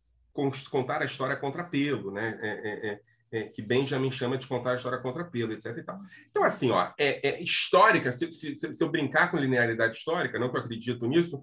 contar 0.71 1.03
a 1.03 1.05
história 1.05 1.37
contra 1.37 1.63
pelo, 1.63 2.11
né? 2.11 2.39
É, 2.43 3.01
é, 3.33 3.45
que 3.45 3.63
Benjamin 3.63 4.11
chama 4.11 4.37
de 4.37 4.47
contar 4.47 4.73
a 4.73 4.77
história 4.77 4.99
contra 4.99 5.25
pelo, 5.25 5.53
etc. 5.53 5.85
Então, 6.31 6.43
assim, 6.43 6.71
ó, 6.73 6.91
é, 6.99 7.41
histórica. 7.41 8.13
Se, 8.13 8.31
se, 8.33 8.57
se 8.57 8.83
eu 8.83 8.91
brincar 8.91 9.31
com 9.31 9.37
linearidade 9.37 9.97
histórica, 9.97 10.39
não 10.39 10.51
que 10.51 10.57
eu 10.57 10.61
acredito 10.61 11.07
nisso, 11.07 11.41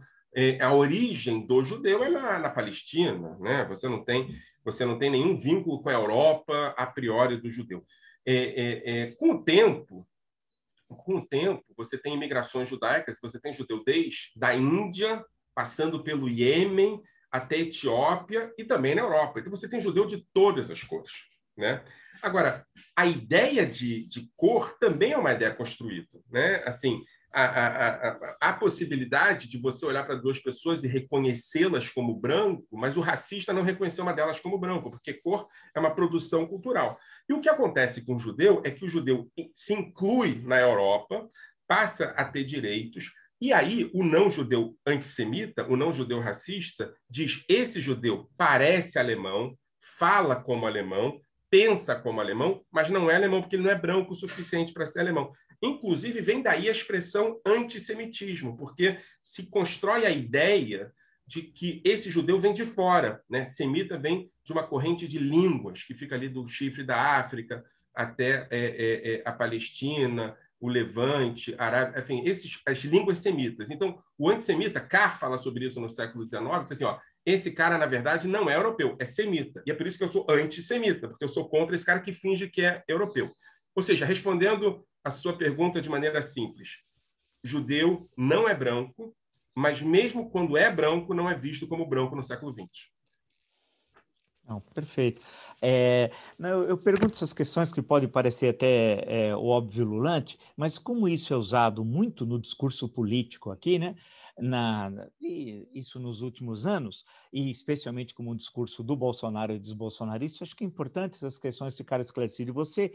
a 0.62 0.74
origem 0.74 1.46
do 1.46 1.64
judeu 1.64 2.04
é 2.04 2.10
na, 2.10 2.40
na, 2.40 2.50
Palestina, 2.50 3.38
né? 3.40 3.66
Você 3.66 3.88
não 3.88 4.04
tem 4.04 4.36
você 4.64 4.86
não 4.86 5.00
tem 5.00 5.10
nenhum 5.10 5.38
vínculo 5.38 5.82
com 5.82 5.88
a 5.88 5.94
Europa 5.94 6.76
a 6.78 6.86
priori 6.86 7.38
do 7.38 7.50
judeu. 7.50 7.86
É, 8.26 8.34
é, 8.36 8.90
é, 8.90 9.12
com 9.14 9.32
o 9.32 9.44
tempo, 9.44 10.06
com 10.90 11.16
o 11.16 11.26
tempo, 11.26 11.64
você 11.78 11.98
tem 11.98 12.16
imigrações 12.16 12.70
judaicas, 12.70 13.18
você 13.22 13.40
tem 13.40 13.54
judeu 13.54 13.82
desde 13.86 14.32
da 14.36 14.54
Índia, 14.54 15.24
passando 15.56 16.04
pelo 16.04 16.28
Iêmen, 16.28 17.02
até 17.32 17.60
Etiópia 17.60 18.54
e 18.58 18.64
também 18.66 18.94
na 18.94 19.02
Europa. 19.02 19.40
Então 19.40 19.52
você 19.52 19.70
tem 19.70 19.80
judeu 19.80 20.06
de 20.06 20.26
todas 20.34 20.70
as 20.70 20.84
cores. 20.84 21.14
Né? 21.56 21.84
Agora, 22.22 22.66
a 22.96 23.06
ideia 23.06 23.66
de, 23.66 24.06
de 24.08 24.30
cor 24.36 24.78
também 24.80 25.14
é 25.14 25.18
uma 25.18 25.34
ideia 25.34 25.54
construída. 25.54 26.20
Né? 26.30 26.64
Assim, 26.66 27.04
a, 27.32 27.44
a, 27.44 27.88
a, 27.90 28.38
a, 28.42 28.54
possibilidade 28.54 29.48
de 29.48 29.58
você 29.58 29.86
olhar 29.86 30.04
para 30.06 30.16
duas 30.16 30.40
pessoas 30.40 30.84
e 30.84 30.88
reconhecê-las 30.88 31.90
como 31.90 32.16
branco, 32.16 32.66
mas 32.72 32.98
o 32.98 33.02
racista 33.02 33.54
não 33.54 33.62
reconheceu 33.62 34.04
uma 34.04 34.14
delas 34.14 34.40
como 34.40 34.58
branco, 34.58 34.90
porque 34.90 35.14
cor 35.14 35.48
é 35.76 35.80
uma 35.80 35.94
produção 35.94 36.48
cultural. 36.48 36.98
E 37.30 37.34
o 37.34 37.42
que 37.42 37.50
acontece 37.50 38.06
com 38.06 38.16
o 38.16 38.20
judeu 38.20 38.62
é 38.66 38.72
que 38.72 38.86
o 38.86 38.90
judeu 38.90 39.30
se 39.54 39.74
inclui 39.74 40.42
na 40.46 40.60
Europa, 40.60 41.30
passa 41.68 42.06
a 42.18 42.26
ter 42.26 42.44
direitos, 42.44 43.12
e 43.40 43.54
aí 43.54 43.90
o 43.94 44.04
não-judeu 44.04 44.76
antissemita, 44.86 45.68
o 45.68 45.76
não-judeu 45.76 46.20
racista, 46.20 46.94
diz: 47.10 47.44
esse 47.48 47.80
judeu 47.80 48.30
parece 48.36 48.98
alemão, 48.98 49.56
fala 49.80 50.36
como 50.36 50.66
alemão, 50.66 51.20
pensa 51.50 51.96
como 51.96 52.20
alemão, 52.20 52.62
mas 52.72 52.90
não 52.90 53.10
é 53.10 53.16
alemão 53.16 53.42
porque 53.42 53.56
ele 53.56 53.64
não 53.64 53.72
é 53.72 53.76
branco 53.76 54.14
o 54.14 54.16
suficiente 54.16 54.74
para 54.74 54.86
ser 54.86 55.02
alemão. 55.02 55.32
Inclusive, 55.62 56.22
vem 56.22 56.42
daí 56.42 56.70
a 56.70 56.72
expressão 56.72 57.40
antissemitismo, 57.46 58.56
porque 58.58 59.00
se 59.24 59.50
constrói 59.50 60.06
a 60.06 60.12
ideia 60.12 60.94
de 61.26 61.42
que 61.42 61.82
esse 61.84 62.10
judeu 62.10 62.40
vem 62.40 62.54
de 62.54 62.66
fora. 62.66 63.22
Né? 63.30 63.46
Semita 63.46 63.98
vem 63.98 64.32
de 64.44 64.54
uma 64.54 64.66
corrente 64.66 65.08
de 65.08 65.20
línguas 65.20 65.84
que 65.84 65.94
fica 65.94 66.16
ali 66.16 66.30
do 66.30 66.48
chifre 66.48 66.84
da 66.84 67.18
África 67.18 67.66
até 67.94 68.48
é, 68.52 68.60
é, 68.60 69.14
é, 69.16 69.22
a 69.26 69.32
Palestina, 69.32 70.38
o 70.60 70.70
Levante, 70.70 71.56
Arábia, 71.58 72.00
enfim, 72.00 72.22
esses, 72.26 72.62
as 72.66 72.78
línguas 72.80 73.20
semitas. 73.20 73.70
Então, 73.70 74.02
o 74.18 74.30
antissemita, 74.30 74.80
Carr 74.80 75.20
fala 75.20 75.38
sobre 75.38 75.66
isso 75.66 75.80
no 75.80 75.90
século 75.90 76.28
XIX, 76.28 76.44
diz 76.64 76.72
assim, 76.74 76.84
ó, 76.84 77.00
esse 77.26 77.52
cara, 77.52 77.78
na 77.78 77.86
verdade, 77.86 78.28
não 78.28 78.50
é 78.50 78.56
europeu, 78.56 78.96
é 79.00 79.06
semita. 79.06 79.62
E 79.66 79.72
é 79.72 79.74
por 79.74 79.86
isso 79.86 79.98
que 79.98 80.04
eu 80.04 80.08
sou 80.08 80.26
antissemita, 80.30 81.10
porque 81.10 81.26
eu 81.26 81.30
sou 81.30 81.50
contra 81.50 81.76
esse 81.76 81.86
cara 81.86 82.00
que 82.00 82.14
finge 82.14 82.50
que 82.50 82.62
é 82.62 82.84
europeu. 82.88 83.32
Ou 83.76 83.84
seja, 83.84 84.06
respondendo 84.06 84.86
a 85.08 85.12
sua 85.12 85.38
pergunta 85.38 85.82
de 85.82 85.90
maneira 85.90 86.22
simples, 86.22 86.80
judeu 87.44 88.10
não 88.16 88.48
é 88.48 88.54
branco, 88.54 89.16
mas 89.56 89.82
mesmo 89.82 90.30
quando 90.30 90.58
é 90.58 90.72
branco, 90.72 91.14
não 91.14 91.30
é 91.30 91.36
visto 91.36 91.68
como 91.68 91.88
branco 91.88 92.16
no 92.16 92.24
século 92.24 92.54
XX. 92.54 92.92
Não, 94.48 94.62
perfeito. 94.62 95.22
É, 95.62 96.10
não, 96.40 96.64
eu 96.64 96.78
pergunto 96.78 97.16
essas 97.16 97.34
questões 97.34 97.74
que 97.74 97.82
podem 97.82 98.08
parecer 98.08 98.50
até 98.50 99.04
é, 99.06 99.36
óbvio 99.36 99.84
lulante, 99.84 100.40
mas 100.56 100.78
como 100.78 101.08
isso 101.08 101.34
é 101.34 101.38
usado 101.38 101.84
muito 101.84 102.26
no 102.26 102.40
discurso 102.40 102.88
político 102.88 103.52
aqui, 103.52 103.78
né? 103.78 103.96
Na, 104.40 104.92
isso 105.20 106.00
nos 106.00 106.22
últimos 106.22 106.66
anos, 106.66 107.06
e 107.34 107.50
especialmente 107.50 108.14
como 108.14 108.32
um 108.32 108.36
discurso 108.36 108.84
do 108.84 108.96
Bolsonaro 108.96 109.54
e 109.54 109.60
dos 109.60 109.74
bolsonaristas, 109.74 110.44
acho 110.44 110.56
que 110.56 110.64
é 110.64 110.68
importante 110.68 111.16
essas 111.16 111.38
questões 111.38 111.76
ficarem 111.76 112.04
esclarecidas. 112.04 112.54
Você 112.54 112.92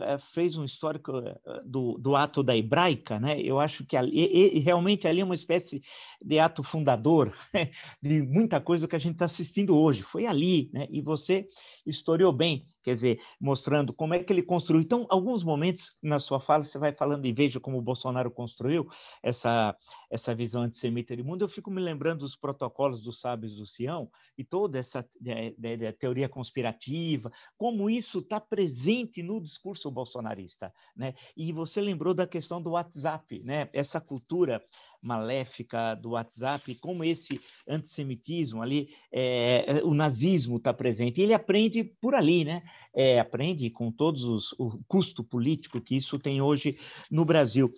é, 0.00 0.18
fez 0.18 0.56
um 0.56 0.64
histórico 0.64 1.18
eh, 1.18 1.40
do, 1.64 1.98
do 1.98 2.14
ato 2.14 2.42
da 2.42 2.56
hebraica, 2.56 3.18
né? 3.18 3.40
eu 3.40 3.58
acho 3.58 3.84
que 3.84 3.96
ali, 3.96 4.12
e, 4.14 4.58
e 4.58 4.60
realmente 4.60 5.08
ali 5.08 5.20
é 5.20 5.24
uma 5.24 5.34
espécie 5.34 5.82
de 6.20 6.38
ato 6.38 6.62
fundador 6.62 7.34
de 8.02 8.22
muita 8.22 8.60
coisa 8.60 8.86
que 8.86 8.96
a 8.96 8.98
gente 8.98 9.14
está 9.14 9.24
assistindo 9.24 9.76
hoje. 9.76 10.02
Foi 10.02 10.26
ali, 10.26 10.70
né? 10.72 10.86
e 10.90 11.00
você 11.00 11.48
historiou 11.86 12.32
bem 12.32 12.66
quer 12.82 12.94
dizer, 12.94 13.20
mostrando 13.40 13.92
como 13.92 14.14
é 14.14 14.22
que 14.22 14.32
ele 14.32 14.42
construiu. 14.42 14.82
Então, 14.82 15.06
alguns 15.08 15.42
momentos 15.42 15.96
na 16.02 16.18
sua 16.18 16.40
fala 16.40 16.64
você 16.64 16.78
vai 16.78 16.92
falando 16.92 17.24
e 17.26 17.32
veja 17.32 17.60
como 17.60 17.78
o 17.78 17.82
Bolsonaro 17.82 18.30
construiu 18.30 18.86
essa 19.22 19.76
essa 20.10 20.34
visão 20.34 20.62
antissemita 20.62 21.16
do 21.16 21.24
mundo. 21.24 21.42
Eu 21.42 21.48
fico 21.48 21.70
me 21.70 21.80
lembrando 21.80 22.20
dos 22.20 22.36
protocolos 22.36 23.02
dos 23.02 23.20
sábios 23.20 23.56
do 23.56 23.64
Sião 23.64 24.10
e 24.36 24.44
toda 24.44 24.78
essa 24.78 25.06
de, 25.20 25.54
de, 25.56 25.76
de 25.76 25.92
teoria 25.92 26.28
conspirativa, 26.28 27.30
como 27.56 27.88
isso 27.88 28.18
está 28.18 28.40
presente 28.40 29.22
no 29.22 29.40
discurso 29.40 29.90
bolsonarista, 29.90 30.72
né? 30.96 31.14
E 31.36 31.52
você 31.52 31.80
lembrou 31.80 32.14
da 32.14 32.26
questão 32.26 32.60
do 32.60 32.70
WhatsApp, 32.70 33.42
né? 33.44 33.68
Essa 33.72 34.00
cultura 34.00 34.62
maléfica 35.02 35.94
do 35.94 36.10
WhatsApp, 36.10 36.74
como 36.76 37.02
esse 37.02 37.40
antissemitismo 37.68 38.62
ali, 38.62 38.94
é, 39.12 39.80
o 39.82 39.92
nazismo 39.92 40.56
está 40.56 40.72
presente. 40.72 41.20
E 41.20 41.24
ele 41.24 41.34
aprende 41.34 41.82
por 41.82 42.14
ali, 42.14 42.44
né? 42.44 42.62
É, 42.94 43.18
aprende 43.18 43.68
com 43.68 43.90
todos 43.90 44.22
os, 44.22 44.52
o 44.52 44.78
custo 44.86 45.24
político 45.24 45.80
que 45.80 45.96
isso 45.96 46.18
tem 46.18 46.40
hoje 46.40 46.78
no 47.10 47.24
Brasil. 47.24 47.72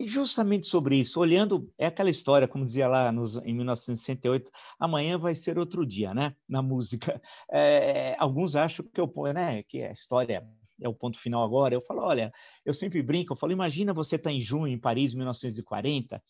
E 0.00 0.08
justamente 0.08 0.66
sobre 0.66 0.96
isso, 0.96 1.20
olhando, 1.20 1.70
é 1.76 1.84
aquela 1.84 2.08
história, 2.08 2.48
como 2.48 2.64
dizia 2.64 2.88
lá 2.88 3.12
nos, 3.12 3.36
em 3.36 3.52
1968, 3.52 4.50
amanhã 4.78 5.18
vai 5.18 5.34
ser 5.34 5.58
outro 5.58 5.84
dia, 5.84 6.14
né? 6.14 6.34
Na 6.48 6.62
música. 6.62 7.20
É, 7.52 8.16
alguns 8.18 8.54
acham 8.54 8.86
que, 8.86 9.00
eu, 9.00 9.12
né, 9.34 9.62
que 9.64 9.82
a 9.82 9.90
história 9.90 10.46
é 10.80 10.88
o 10.88 10.94
ponto 10.94 11.18
final 11.18 11.42
agora. 11.42 11.74
Eu 11.74 11.82
falo, 11.82 12.02
olha, 12.02 12.32
eu 12.64 12.72
sempre 12.72 13.02
brinco, 13.02 13.32
eu 13.32 13.36
falo, 13.36 13.52
imagina 13.52 13.92
você 13.92 14.16
estar 14.16 14.30
tá 14.30 14.34
em 14.34 14.40
junho, 14.40 14.68
em 14.68 14.78
Paris, 14.78 15.14
1940, 15.14 16.22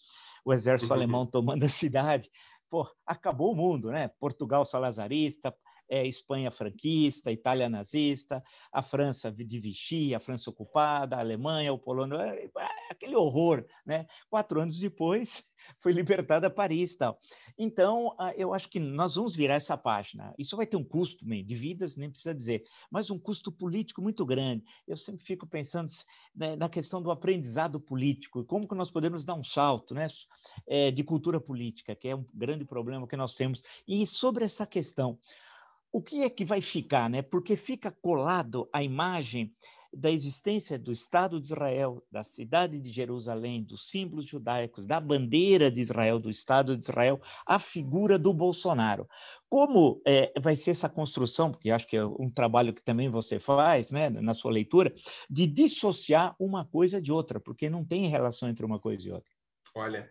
o 0.45 0.53
exército 0.53 0.93
uhum. 0.93 0.97
alemão 0.97 1.27
tomando 1.27 1.65
a 1.65 1.69
cidade. 1.69 2.31
Pô, 2.69 2.89
acabou 3.05 3.53
o 3.53 3.57
mundo, 3.57 3.91
né? 3.91 4.09
Portugal 4.19 4.65
salazarista, 4.65 5.55
é, 5.91 6.07
Espanha 6.07 6.53
franquista, 6.53 7.33
Itália 7.33 7.69
nazista, 7.69 8.43
a 8.73 8.81
França 8.81 9.31
de 9.33 9.59
Vichy, 9.59 10.15
a 10.15 10.21
França 10.21 10.49
ocupada, 10.49 11.17
a 11.17 11.21
Alemanha, 11.21 11.73
o 11.73 11.79
Polônia, 11.79 12.17
é, 12.17 12.45
é, 12.45 12.69
aquele 12.89 13.17
horror, 13.17 13.67
né? 13.85 14.07
Quatro 14.31 14.61
anos 14.61 14.79
depois 14.79 15.43
foi 15.81 15.93
libertada 15.93 16.49
Paris, 16.49 16.95
tal. 16.95 17.21
Então, 17.59 18.17
eu 18.37 18.55
acho 18.55 18.69
que 18.69 18.79
nós 18.79 19.17
vamos 19.17 19.35
virar 19.35 19.55
essa 19.55 19.77
página. 19.77 20.33
Isso 20.39 20.57
vai 20.57 20.65
ter 20.65 20.77
um 20.77 20.85
custo, 20.85 21.27
bem, 21.27 21.45
de 21.45 21.57
vidas, 21.57 21.97
nem 21.97 22.09
precisa 22.09 22.35
dizer, 22.35 22.63
mas 22.91 23.11
um 23.11 23.19
custo 23.19 23.51
político 23.51 24.01
muito 24.01 24.25
grande. 24.25 24.65
Eu 24.87 24.97
sempre 24.97 25.25
fico 25.25 25.47
pensando 25.47 25.91
né, 26.35 26.55
na 26.55 26.69
questão 26.69 27.03
do 27.03 27.11
aprendizado 27.11 27.81
político, 27.81 28.45
como 28.45 28.69
que 28.69 28.75
nós 28.77 28.91
podemos 28.91 29.25
dar 29.25 29.35
um 29.35 29.43
salto, 29.45 29.93
né, 29.93 30.07
é, 30.67 30.91
de 30.91 31.03
cultura 31.03 31.41
política, 31.41 31.97
que 31.97 32.09
é 32.09 32.15
um 32.15 32.25
grande 32.33 32.65
problema 32.65 33.09
que 33.09 33.17
nós 33.17 33.35
temos. 33.35 33.63
E 33.87 34.07
sobre 34.07 34.45
essa 34.45 34.67
questão, 34.67 35.19
o 35.93 36.03
que 36.03 36.23
é 36.23 36.31
que 36.31 36.45
vai 36.45 36.61
ficar, 36.61 37.09
né? 37.11 37.23
Porque 37.23 37.57
fica 37.57 37.91
colado 37.91 38.69
a 38.73 38.83
imagem 38.83 39.55
da 39.93 40.11
existência 40.11 40.79
do 40.79 40.93
Estado 40.93 41.41
de 41.41 41.47
Israel, 41.47 42.05
da 42.11 42.23
cidade 42.23 42.79
de 42.79 42.91
Jerusalém, 42.91 43.63
dos 43.63 43.89
símbolos 43.89 44.25
judaicos, 44.25 44.87
da 44.87 45.01
bandeira 45.01 45.71
de 45.71 45.81
Israel, 45.81 46.19
do 46.19 46.31
Estado 46.31 46.77
de 46.77 46.83
Israel, 46.85 47.21
a 47.45 47.59
figura 47.59 48.19
do 48.19 48.33
Bolsonaro. 48.33 49.09
Como 49.49 50.01
é, 50.07 50.33
vai 50.41 50.55
ser 50.55 50.71
essa 50.71 50.89
construção, 50.89 51.51
porque 51.51 51.71
acho 51.71 51.89
que 51.89 51.97
é 51.97 52.05
um 52.05 52.31
trabalho 52.31 52.73
que 52.73 52.83
também 52.83 53.09
você 53.09 53.41
faz, 53.41 53.91
né, 53.91 54.09
na 54.09 54.33
sua 54.33 54.53
leitura, 54.53 54.95
de 55.29 55.47
dissociar 55.47 56.37
uma 56.39 56.65
coisa 56.65 57.01
de 57.01 57.11
outra, 57.11 57.41
porque 57.41 57.69
não 57.69 57.85
tem 57.85 58.09
relação 58.09 58.49
entre 58.49 58.65
uma 58.65 58.79
coisa 58.79 59.09
e 59.09 59.11
outra. 59.11 59.31
Olha, 59.75 60.09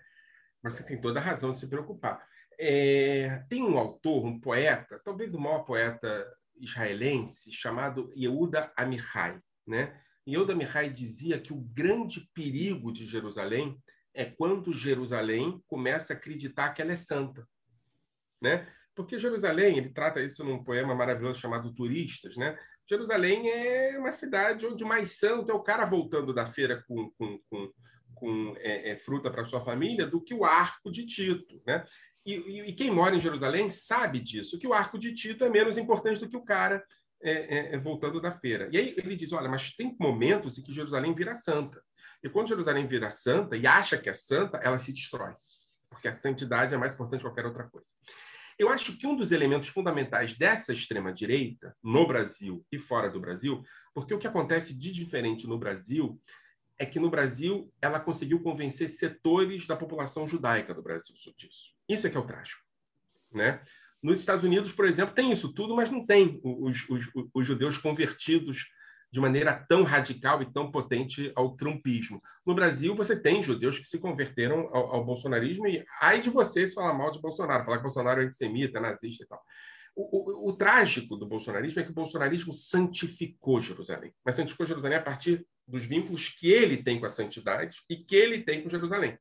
você 0.62 0.84
tem 0.84 1.00
toda 1.00 1.20
a 1.20 1.24
razão 1.24 1.54
de 1.54 1.60
se 1.60 1.68
preocupar. 1.68 2.28
É, 2.60 3.46
tem 3.50 3.64
um 3.64 3.78
autor, 3.78 4.26
um 4.26 4.40
poeta, 4.40 5.00
talvez 5.06 5.34
o 5.34 5.40
maior 5.40 5.64
poeta 5.64 6.28
israelense, 6.58 7.52
chamado 7.52 8.12
Yehuda 8.16 8.72
Amichai. 8.76 9.40
Né? 9.66 9.98
Yehuda 10.28 10.52
Amichai 10.52 10.90
dizia 10.90 11.40
que 11.40 11.54
o 11.54 11.62
grande 11.74 12.30
perigo 12.34 12.92
de 12.92 13.06
Jerusalém 13.06 13.82
é 14.14 14.26
quando 14.26 14.74
Jerusalém 14.74 15.64
começa 15.68 16.14
a 16.14 16.16
acreditar 16.16 16.74
que 16.74 16.82
ela 16.82 16.92
é 16.92 16.98
santa. 16.98 17.48
Né? 18.42 18.68
Porque 19.00 19.18
Jerusalém, 19.18 19.78
ele 19.78 19.94
trata 19.94 20.22
isso 20.22 20.44
num 20.44 20.62
poema 20.62 20.94
maravilhoso 20.94 21.40
chamado 21.40 21.74
Turistas, 21.74 22.36
né? 22.36 22.60
Jerusalém 22.90 23.50
é 23.50 23.98
uma 23.98 24.12
cidade 24.12 24.66
onde 24.66 24.84
mais 24.84 25.18
santo 25.18 25.52
é 25.52 25.54
o 25.54 25.64
cara 25.64 25.86
voltando 25.86 26.34
da 26.34 26.48
feira 26.48 26.84
com, 26.86 27.10
com, 27.12 27.40
com, 27.50 27.72
com 28.16 28.56
é, 28.58 28.92
é, 28.92 28.98
fruta 28.98 29.32
para 29.32 29.46
sua 29.46 29.62
família 29.62 30.06
do 30.06 30.22
que 30.22 30.34
o 30.34 30.44
arco 30.44 30.92
de 30.92 31.06
Tito, 31.06 31.62
né? 31.66 31.86
E, 32.26 32.34
e, 32.34 32.74
quem 32.74 32.92
mora 32.92 33.16
em 33.16 33.22
Jerusalém 33.22 33.70
sabe 33.70 34.20
disso, 34.20 34.60
que 34.60 34.68
o 34.68 34.74
arco 34.74 35.00
de 35.00 35.14
Tito 35.14 35.44
é 35.44 35.50
menos 35.50 35.78
importante 35.78 36.20
do 36.20 36.30
que 36.30 36.38
o 36.38 36.44
cara 36.44 36.84
é, 37.22 37.32
é, 37.32 37.76
é, 37.76 37.78
voltando 37.78 38.22
da 38.22 38.32
feira. 38.32 38.70
E 38.72 38.78
aí 38.78 38.96
ele 38.98 39.16
diz: 39.16 39.32
olha, 39.34 39.50
mas 39.50 39.72
tem 39.72 39.96
momentos 40.00 40.58
em 40.58 40.64
que 40.64 40.74
Jerusalém 40.74 41.14
vira 41.14 41.34
santa. 41.36 41.82
E 42.24 42.30
quando 42.30 42.50
Jerusalém 42.50 42.88
vira 42.88 43.12
santa 43.12 43.56
e 43.56 43.66
acha 43.66 43.98
que 43.98 44.10
é 44.10 44.14
santa, 44.14 44.58
ela 44.58 44.80
se 44.80 44.92
destrói, 44.92 45.34
porque 45.90 46.08
a 46.08 46.14
santidade 46.14 46.74
é 46.74 46.78
mais 46.78 46.94
importante 46.94 47.22
que 47.22 47.26
qualquer 47.26 47.46
outra 47.46 47.64
coisa. 47.64 47.90
Eu 48.58 48.70
acho 48.70 48.98
que 48.98 49.08
um 49.08 49.16
dos 49.16 49.32
elementos 49.32 49.70
fundamentais 49.70 50.38
dessa 50.38 50.74
extrema-direita, 50.74 51.74
no 51.82 52.06
Brasil 52.06 52.66
e 52.70 52.78
fora 52.78 53.10
do 53.10 53.20
Brasil, 53.20 53.64
porque 53.94 54.14
o 54.14 54.20
que 54.20 54.28
acontece 54.28 54.74
de 54.74 54.92
diferente 54.92 55.48
no 55.48 55.58
Brasil 55.58 56.22
é 56.78 56.86
que 56.86 57.00
no 57.00 57.10
Brasil 57.10 57.74
ela 57.82 58.02
conseguiu 58.02 58.42
convencer 58.42 58.90
setores 58.90 59.66
da 59.66 59.78
população 59.78 60.28
judaica 60.28 60.74
do 60.74 60.82
Brasil 60.82 61.16
disso. 61.38 61.79
Isso 61.90 62.06
é 62.06 62.10
que 62.10 62.16
é 62.16 62.20
o 62.20 62.26
trágico. 62.26 62.62
Né? 63.32 63.62
Nos 64.02 64.20
Estados 64.20 64.46
Unidos, 64.46 64.72
por 64.72 64.86
exemplo, 64.88 65.14
tem 65.14 65.32
isso 65.32 65.54
tudo, 65.54 65.76
mas 65.76 65.90
não 65.90 66.06
tem 66.06 66.40
os, 66.44 66.88
os, 66.90 67.10
os 67.34 67.46
judeus 67.46 67.78
convertidos 67.78 68.66
de 69.12 69.20
maneira 69.20 69.66
tão 69.68 69.84
radical 69.84 70.42
e 70.42 70.54
tão 70.54 70.72
potente 70.72 71.32
ao 71.36 71.56
trumpismo. 71.56 72.22
No 72.46 72.54
Brasil, 72.54 72.96
você 72.96 73.20
tem 73.20 73.42
judeus 73.42 73.80
que 73.80 73.88
se 73.88 73.98
converteram 73.98 74.70
ao, 74.72 74.96
ao 74.96 75.06
bolsonarismo 75.06 75.68
e 75.68 75.84
ai 76.02 76.22
de 76.22 76.30
você 76.30 76.68
se 76.68 76.76
falar 76.76 76.94
mal 76.94 77.10
de 77.10 77.20
Bolsonaro, 77.20 77.66
falar 77.66 77.78
que 77.78 77.84
Bolsonaro 77.84 78.22
é 78.22 78.26
antissemita, 78.26 78.80
nazista 78.80 79.24
e 79.24 79.28
tal. 79.28 79.42
O, 79.96 80.48
o, 80.48 80.50
o, 80.50 80.54
trágico 80.54 81.18
do 81.18 81.28
bolsonarismo 81.28 81.82
é 81.82 81.84
que 81.84 81.90
o 81.90 81.94
bolsonarismo 81.94 82.54
santificou 82.54 83.62
Jerusalém, 83.62 84.14
mas 84.24 84.36
santificou 84.36 84.66
Jerusalém 84.66 84.98
a 84.98 85.02
partir 85.02 85.46
dos 85.68 85.84
vínculos 85.84 86.30
que 86.30 86.50
ele 86.52 86.82
tem 86.84 87.00
com 87.00 87.06
a 87.06 87.10
santidade 87.10 87.80
e 87.90 87.98
que 87.98 88.16
ele 88.16 88.44
tem 88.44 88.62
com 88.62 88.70
Jerusalém. 88.70 89.18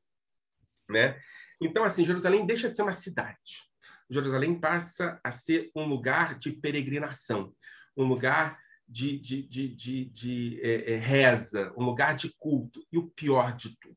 Né? 0.87 1.19
Então, 1.61 1.83
assim, 1.83 2.05
Jerusalém 2.05 2.45
deixa 2.45 2.69
de 2.69 2.75
ser 2.75 2.83
uma 2.83 2.93
cidade. 2.93 3.69
Jerusalém 4.09 4.59
passa 4.59 5.19
a 5.23 5.31
ser 5.31 5.69
um 5.75 5.85
lugar 5.85 6.37
de 6.39 6.51
peregrinação, 6.51 7.53
um 7.95 8.05
lugar 8.05 8.59
de, 8.87 9.19
de, 9.19 9.43
de, 9.43 9.67
de, 9.75 10.05
de 10.05 10.59
é, 10.63 10.93
é, 10.93 10.97
reza, 10.97 11.71
um 11.77 11.83
lugar 11.83 12.15
de 12.15 12.29
culto. 12.39 12.83
E 12.91 12.97
o 12.97 13.07
pior 13.07 13.55
de 13.55 13.77
tudo, 13.77 13.95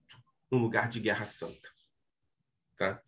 um 0.51 0.59
lugar 0.59 0.89
de 0.89 1.01
guerra 1.01 1.25
santa. 1.25 1.71
Tá? 2.77 3.01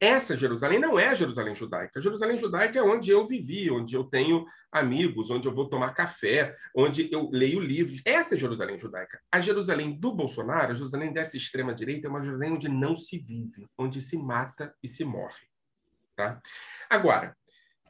Essa 0.00 0.34
Jerusalém 0.34 0.78
não 0.78 0.98
é 0.98 1.08
a 1.08 1.14
Jerusalém 1.14 1.54
judaica. 1.54 1.98
A 1.98 2.02
Jerusalém 2.02 2.38
judaica 2.38 2.78
é 2.78 2.82
onde 2.82 3.10
eu 3.10 3.26
vivi, 3.26 3.70
onde 3.70 3.94
eu 3.94 4.02
tenho 4.02 4.46
amigos, 4.72 5.30
onde 5.30 5.46
eu 5.46 5.54
vou 5.54 5.68
tomar 5.68 5.92
café, 5.92 6.56
onde 6.74 7.12
eu 7.12 7.28
leio 7.30 7.60
livros. 7.60 8.00
Essa 8.02 8.34
é 8.34 8.36
a 8.36 8.40
Jerusalém 8.40 8.78
judaica. 8.78 9.20
A 9.30 9.40
Jerusalém 9.40 9.92
do 10.00 10.10
Bolsonaro, 10.10 10.72
a 10.72 10.74
Jerusalém 10.74 11.12
dessa 11.12 11.36
extrema-direita, 11.36 12.06
é 12.06 12.10
uma 12.10 12.22
Jerusalém 12.22 12.52
onde 12.52 12.66
não 12.66 12.96
se 12.96 13.18
vive, 13.18 13.66
onde 13.76 14.00
se 14.00 14.16
mata 14.16 14.74
e 14.82 14.88
se 14.88 15.04
morre. 15.04 15.46
Tá? 16.16 16.40
Agora, 16.88 17.36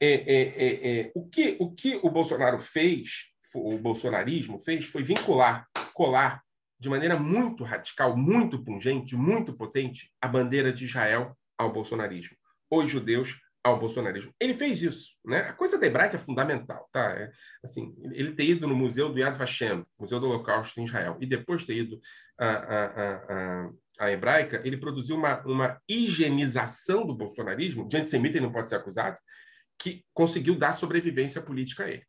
é, 0.01 0.13
é, 0.13 0.43
é, 0.43 1.01
é 1.01 1.13
o, 1.15 1.29
que, 1.29 1.57
o 1.61 1.73
que 1.73 2.01
o 2.03 2.11
Bolsonaro 2.11 2.59
fez, 2.59 3.27
o 3.55 3.79
bolsonarismo 3.79 4.59
fez, 4.59 4.87
foi 4.87 5.05
vincular, 5.05 5.69
colar 5.95 6.43
de 6.77 6.89
maneira 6.89 7.17
muito 7.17 7.63
radical, 7.63 8.17
muito 8.17 8.65
pungente, 8.65 9.15
muito 9.15 9.53
potente, 9.53 10.11
a 10.21 10.27
bandeira 10.27 10.73
de 10.73 10.87
Israel 10.87 11.37
ao 11.61 11.71
bolsonarismo, 11.71 12.37
os 12.71 12.91
judeus 12.91 13.37
ao 13.63 13.79
bolsonarismo. 13.79 14.35
Ele 14.41 14.55
fez 14.55 14.81
isso, 14.81 15.11
né? 15.23 15.41
A 15.41 15.53
coisa 15.53 15.79
da 15.79 15.87
hebraica 15.87 16.17
é 16.17 16.19
fundamental, 16.19 16.89
tá? 16.91 17.11
É, 17.11 17.31
assim, 17.63 17.95
ele 18.13 18.33
ter 18.33 18.45
ido 18.45 18.67
no 18.67 18.75
museu 18.75 19.13
do 19.13 19.19
Yad 19.19 19.37
Vashem, 19.37 19.85
Museu 20.01 20.19
do 20.19 20.27
Holocausto 20.27 20.81
em 20.81 20.87
Israel, 20.87 21.19
e 21.21 21.27
depois 21.27 21.67
ter 21.67 21.75
ido 21.75 22.01
a, 22.39 22.49
a, 22.49 22.85
a, 22.87 23.71
a 24.01 24.11
hebraica, 24.11 24.63
ele 24.65 24.79
produziu 24.79 25.17
uma, 25.17 25.43
uma 25.43 25.79
higienização 25.87 27.07
do 27.07 27.15
bolsonarismo, 27.15 27.87
de 27.87 27.99
antissemita 27.99 28.39
ele 28.39 28.47
não 28.47 28.53
pode 28.53 28.71
ser 28.71 28.77
acusado, 28.77 29.19
que 29.79 30.03
conseguiu 30.15 30.57
dar 30.57 30.73
sobrevivência 30.73 31.43
política 31.43 31.85
a 31.85 31.91
ele. 31.91 32.05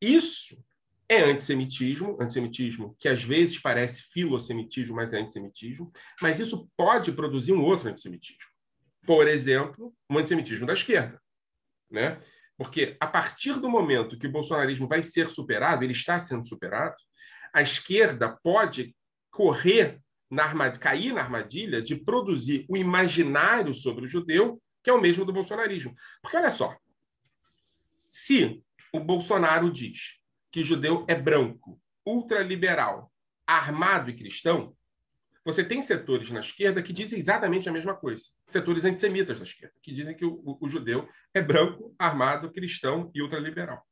Isso 0.00 0.64
é 1.08 1.22
antissemitismo, 1.22 2.16
antissemitismo 2.20 2.96
que 3.00 3.08
às 3.08 3.22
vezes 3.22 3.58
parece 3.58 4.02
filosemitismo, 4.12 4.94
mas 4.94 5.12
é 5.12 5.18
antissemitismo, 5.18 5.92
mas 6.20 6.38
isso 6.38 6.70
pode 6.76 7.10
produzir 7.10 7.52
um 7.52 7.64
outro 7.64 7.88
antissemitismo 7.88 8.51
por 9.06 9.26
exemplo, 9.28 9.94
o 10.08 10.18
antissemitismo 10.18 10.66
da 10.66 10.72
esquerda. 10.72 11.20
Né? 11.90 12.20
Porque 12.56 12.96
a 13.00 13.06
partir 13.06 13.58
do 13.58 13.68
momento 13.68 14.18
que 14.18 14.26
o 14.26 14.32
bolsonarismo 14.32 14.86
vai 14.86 15.02
ser 15.02 15.30
superado, 15.30 15.84
ele 15.84 15.92
está 15.92 16.18
sendo 16.18 16.46
superado, 16.46 16.96
a 17.52 17.60
esquerda 17.60 18.38
pode 18.42 18.94
correr 19.30 20.00
na 20.30 20.44
armadilha, 20.44 20.80
cair 20.80 21.12
na 21.12 21.20
armadilha 21.20 21.82
de 21.82 21.96
produzir 21.96 22.64
o 22.68 22.76
imaginário 22.76 23.74
sobre 23.74 24.06
o 24.06 24.08
judeu, 24.08 24.62
que 24.82 24.88
é 24.88 24.92
o 24.92 25.00
mesmo 25.00 25.24
do 25.24 25.32
bolsonarismo. 25.32 25.94
Porque 26.22 26.36
olha 26.36 26.50
só, 26.50 26.76
se 28.06 28.62
o 28.92 29.00
Bolsonaro 29.00 29.70
diz 29.70 30.18
que 30.50 30.62
judeu 30.62 31.04
é 31.08 31.14
branco, 31.14 31.80
ultraliberal, 32.04 33.12
armado 33.46 34.10
e 34.10 34.16
cristão, 34.16 34.74
você 35.44 35.64
tem 35.64 35.82
setores 35.82 36.30
na 36.30 36.40
esquerda 36.40 36.82
que 36.82 36.92
dizem 36.92 37.18
exatamente 37.18 37.68
a 37.68 37.72
mesma 37.72 37.94
coisa. 37.94 38.24
Setores 38.48 38.84
antissemitas 38.84 39.38
da 39.38 39.44
esquerda, 39.44 39.74
que 39.82 39.92
dizem 39.92 40.16
que 40.16 40.24
o, 40.24 40.58
o, 40.60 40.68
judeu 40.68 41.08
é 41.34 41.40
branco, 41.40 41.94
armado, 41.98 42.52
cristão 42.52 43.10
e 43.14 43.20
ultraliberal. 43.20 43.82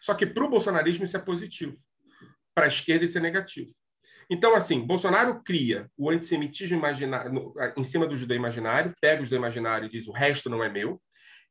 Só 0.00 0.14
que 0.14 0.24
para 0.24 0.44
o 0.44 0.48
bolsonarismo 0.48 1.04
isso 1.04 1.16
é 1.16 1.20
positivo. 1.20 1.76
Para 2.54 2.66
a 2.66 2.68
esquerda 2.68 3.04
isso 3.04 3.18
é 3.18 3.20
negativo. 3.20 3.72
Então, 4.30 4.54
assim, 4.54 4.80
Bolsonaro 4.80 5.42
cria 5.42 5.90
o 5.96 6.08
antissemitismo 6.08 6.78
imaginário, 6.78 7.52
em 7.76 7.84
cima 7.84 8.06
do 8.06 8.16
judeu 8.16 8.36
imaginário, 8.36 8.94
pega 9.00 9.20
o 9.20 9.24
judeu 9.24 9.38
imaginário 9.38 9.86
e 9.86 9.90
diz 9.90 10.06
o 10.06 10.12
resto 10.12 10.48
não 10.48 10.62
é 10.62 10.68
meu. 10.68 11.02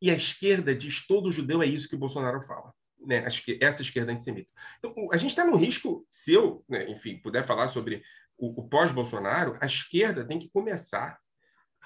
E 0.02 0.10
a 0.10 0.16
esquerda 0.16 0.74
diz 0.74 1.06
todo 1.06 1.32
judeu 1.32 1.62
é 1.62 1.66
isso 1.66 1.90
que 1.90 1.96
o 1.96 2.00
Bolsonaro 2.00 2.42
fala. 2.42 2.74
Né, 3.04 3.26
essa 3.60 3.82
esquerda 3.82 4.12
antissemita. 4.12 4.48
Então, 4.78 5.10
a 5.12 5.18
gente 5.18 5.32
está 5.32 5.44
no 5.44 5.56
risco, 5.56 6.06
se 6.12 6.34
eu, 6.34 6.64
né, 6.70 6.88
enfim, 6.88 7.18
puder 7.18 7.44
falar 7.44 7.68
sobre 7.68 8.04
o, 8.42 8.62
o 8.62 8.68
pós-Bolsonaro, 8.68 9.56
a 9.62 9.66
esquerda 9.68 10.26
tem 10.26 10.40
que 10.40 10.50
começar 10.50 11.20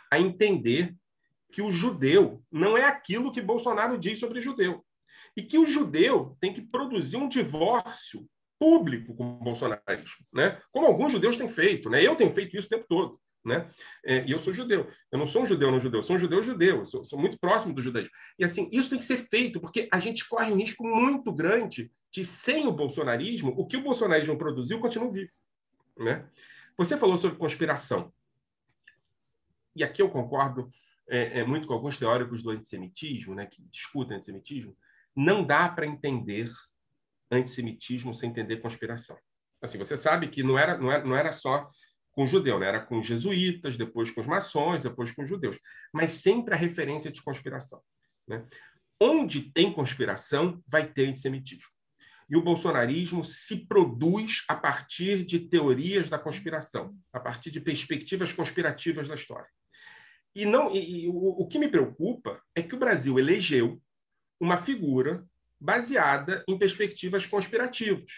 a 0.09 0.17
entender 0.17 0.95
que 1.51 1.61
o 1.61 1.69
judeu 1.69 2.41
não 2.49 2.77
é 2.77 2.85
aquilo 2.85 3.31
que 3.31 3.41
Bolsonaro 3.41 3.97
diz 3.97 4.19
sobre 4.19 4.41
judeu. 4.41 4.83
E 5.35 5.43
que 5.43 5.57
o 5.57 5.65
judeu 5.65 6.37
tem 6.39 6.53
que 6.53 6.61
produzir 6.61 7.17
um 7.17 7.27
divórcio 7.27 8.25
público 8.57 9.13
com 9.13 9.35
o 9.35 9.43
bolsonarismo, 9.43 10.25
né? 10.33 10.61
como 10.71 10.87
alguns 10.87 11.11
judeus 11.11 11.35
têm 11.35 11.49
feito. 11.49 11.89
Né? 11.89 12.01
Eu 12.01 12.15
tenho 12.15 12.31
feito 12.31 12.55
isso 12.57 12.67
o 12.67 12.69
tempo 12.69 12.85
todo. 12.87 13.19
Né? 13.43 13.69
É, 14.03 14.25
e 14.25 14.31
eu 14.31 14.39
sou 14.39 14.53
judeu. 14.53 14.89
Eu 15.11 15.19
não 15.19 15.27
sou 15.27 15.43
um 15.43 15.45
judeu 15.45 15.69
não 15.69 15.79
judeu, 15.79 15.99
eu 15.99 16.03
sou 16.03 16.15
um 16.15 16.19
judeu 16.19 16.41
judeu, 16.41 16.85
sou, 16.85 17.05
sou, 17.05 17.19
muito 17.19 17.37
próximo 17.37 17.73
do 17.73 17.81
judaísmo. 17.81 18.11
E 18.39 18.45
assim, 18.45 18.69
isso 18.71 18.89
tem 18.89 18.97
que 18.97 19.05
ser 19.05 19.17
feito, 19.17 19.59
porque 19.59 19.87
a 19.91 19.99
gente 19.99 20.27
corre 20.27 20.51
um 20.51 20.57
risco 20.57 20.87
muito 20.87 21.31
grande 21.31 21.91
de, 22.11 22.25
sem 22.25 22.65
o 22.65 22.71
bolsonarismo, 22.71 23.53
o 23.55 23.67
que 23.67 23.77
o 23.77 23.83
bolsonarismo 23.83 24.37
produziu 24.37 24.79
continua 24.79 25.11
vivo. 25.11 25.31
Né? 25.97 26.27
Você 26.77 26.97
falou 26.97 27.17
sobre 27.17 27.37
conspiração. 27.37 28.13
E 29.75 29.83
aqui 29.83 30.01
eu 30.01 30.09
concordo 30.09 30.69
é, 31.07 31.39
é, 31.39 31.43
muito 31.43 31.67
com 31.67 31.73
alguns 31.73 31.97
teóricos 31.97 32.41
do 32.41 32.49
antissemitismo, 32.49 33.35
né, 33.35 33.45
que 33.45 33.61
discutem 33.63 34.17
antissemitismo. 34.17 34.75
Não 35.15 35.45
dá 35.45 35.69
para 35.69 35.85
entender 35.85 36.51
antissemitismo 37.31 38.13
sem 38.13 38.29
entender 38.29 38.57
conspiração. 38.57 39.17
Assim, 39.61 39.77
você 39.77 39.97
sabe 39.97 40.27
que 40.27 40.43
não 40.43 40.57
era, 40.57 40.77
não 40.77 40.91
era, 40.91 41.03
não 41.03 41.15
era 41.15 41.31
só 41.31 41.69
com 42.11 42.27
judeu, 42.27 42.59
né? 42.59 42.67
era 42.67 42.79
com 42.79 43.01
jesuítas, 43.01 43.77
depois 43.77 44.09
com 44.09 44.21
os 44.21 44.27
maçons, 44.27 44.81
depois 44.81 45.11
com 45.11 45.23
os 45.23 45.29
judeus. 45.29 45.59
Mas 45.93 46.11
sempre 46.11 46.53
a 46.53 46.57
referência 46.57 47.11
de 47.11 47.21
conspiração. 47.21 47.81
Né? 48.27 48.45
Onde 49.01 49.51
tem 49.51 49.73
conspiração, 49.73 50.63
vai 50.67 50.87
ter 50.87 51.09
antissemitismo 51.09 51.74
e 52.29 52.35
o 52.35 52.41
bolsonarismo 52.41 53.23
se 53.23 53.67
produz 53.67 54.43
a 54.47 54.55
partir 54.55 55.23
de 55.23 55.39
teorias 55.39 56.09
da 56.09 56.17
conspiração, 56.17 56.97
a 57.13 57.19
partir 57.19 57.51
de 57.51 57.59
perspectivas 57.59 58.33
conspirativas 58.33 59.07
da 59.07 59.15
história. 59.15 59.47
E 60.33 60.45
não, 60.45 60.73
e, 60.73 61.03
e, 61.03 61.07
o, 61.07 61.13
o 61.13 61.47
que 61.47 61.59
me 61.59 61.67
preocupa 61.67 62.41
é 62.55 62.61
que 62.61 62.75
o 62.75 62.79
Brasil 62.79 63.17
elegeu 63.19 63.81
uma 64.39 64.57
figura 64.57 65.25
baseada 65.59 66.43
em 66.47 66.57
perspectivas 66.57 67.25
conspirativas. 67.25 68.11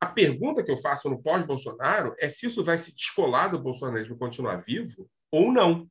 A 0.00 0.06
pergunta 0.06 0.64
que 0.64 0.70
eu 0.70 0.76
faço 0.76 1.08
no 1.08 1.22
pós-Bolsonaro 1.22 2.14
é 2.18 2.28
se 2.28 2.46
isso 2.46 2.64
vai 2.64 2.76
se 2.76 2.92
descolar 2.92 3.48
do 3.48 3.58
bolsonarismo 3.58 4.18
continuar 4.18 4.56
vivo 4.56 5.08
ou 5.30 5.52
não. 5.52 5.88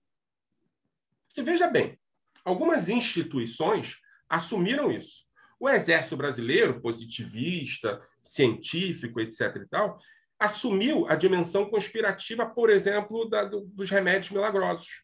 Porque 1.27 1.41
veja 1.41 1.67
bem, 1.67 1.97
algumas 2.43 2.89
instituições 2.89 3.95
assumiram 4.29 4.91
isso. 4.91 5.25
O 5.61 5.69
exército 5.69 6.17
brasileiro, 6.17 6.81
positivista, 6.81 8.01
científico, 8.23 9.21
etc. 9.21 9.57
e 9.57 9.67
tal, 9.67 9.99
assumiu 10.39 11.07
a 11.07 11.13
dimensão 11.13 11.69
conspirativa, 11.69 12.47
por 12.47 12.71
exemplo, 12.71 13.29
da, 13.29 13.43
do, 13.43 13.61
dos 13.67 13.91
remédios 13.91 14.31
milagrosos. 14.31 15.03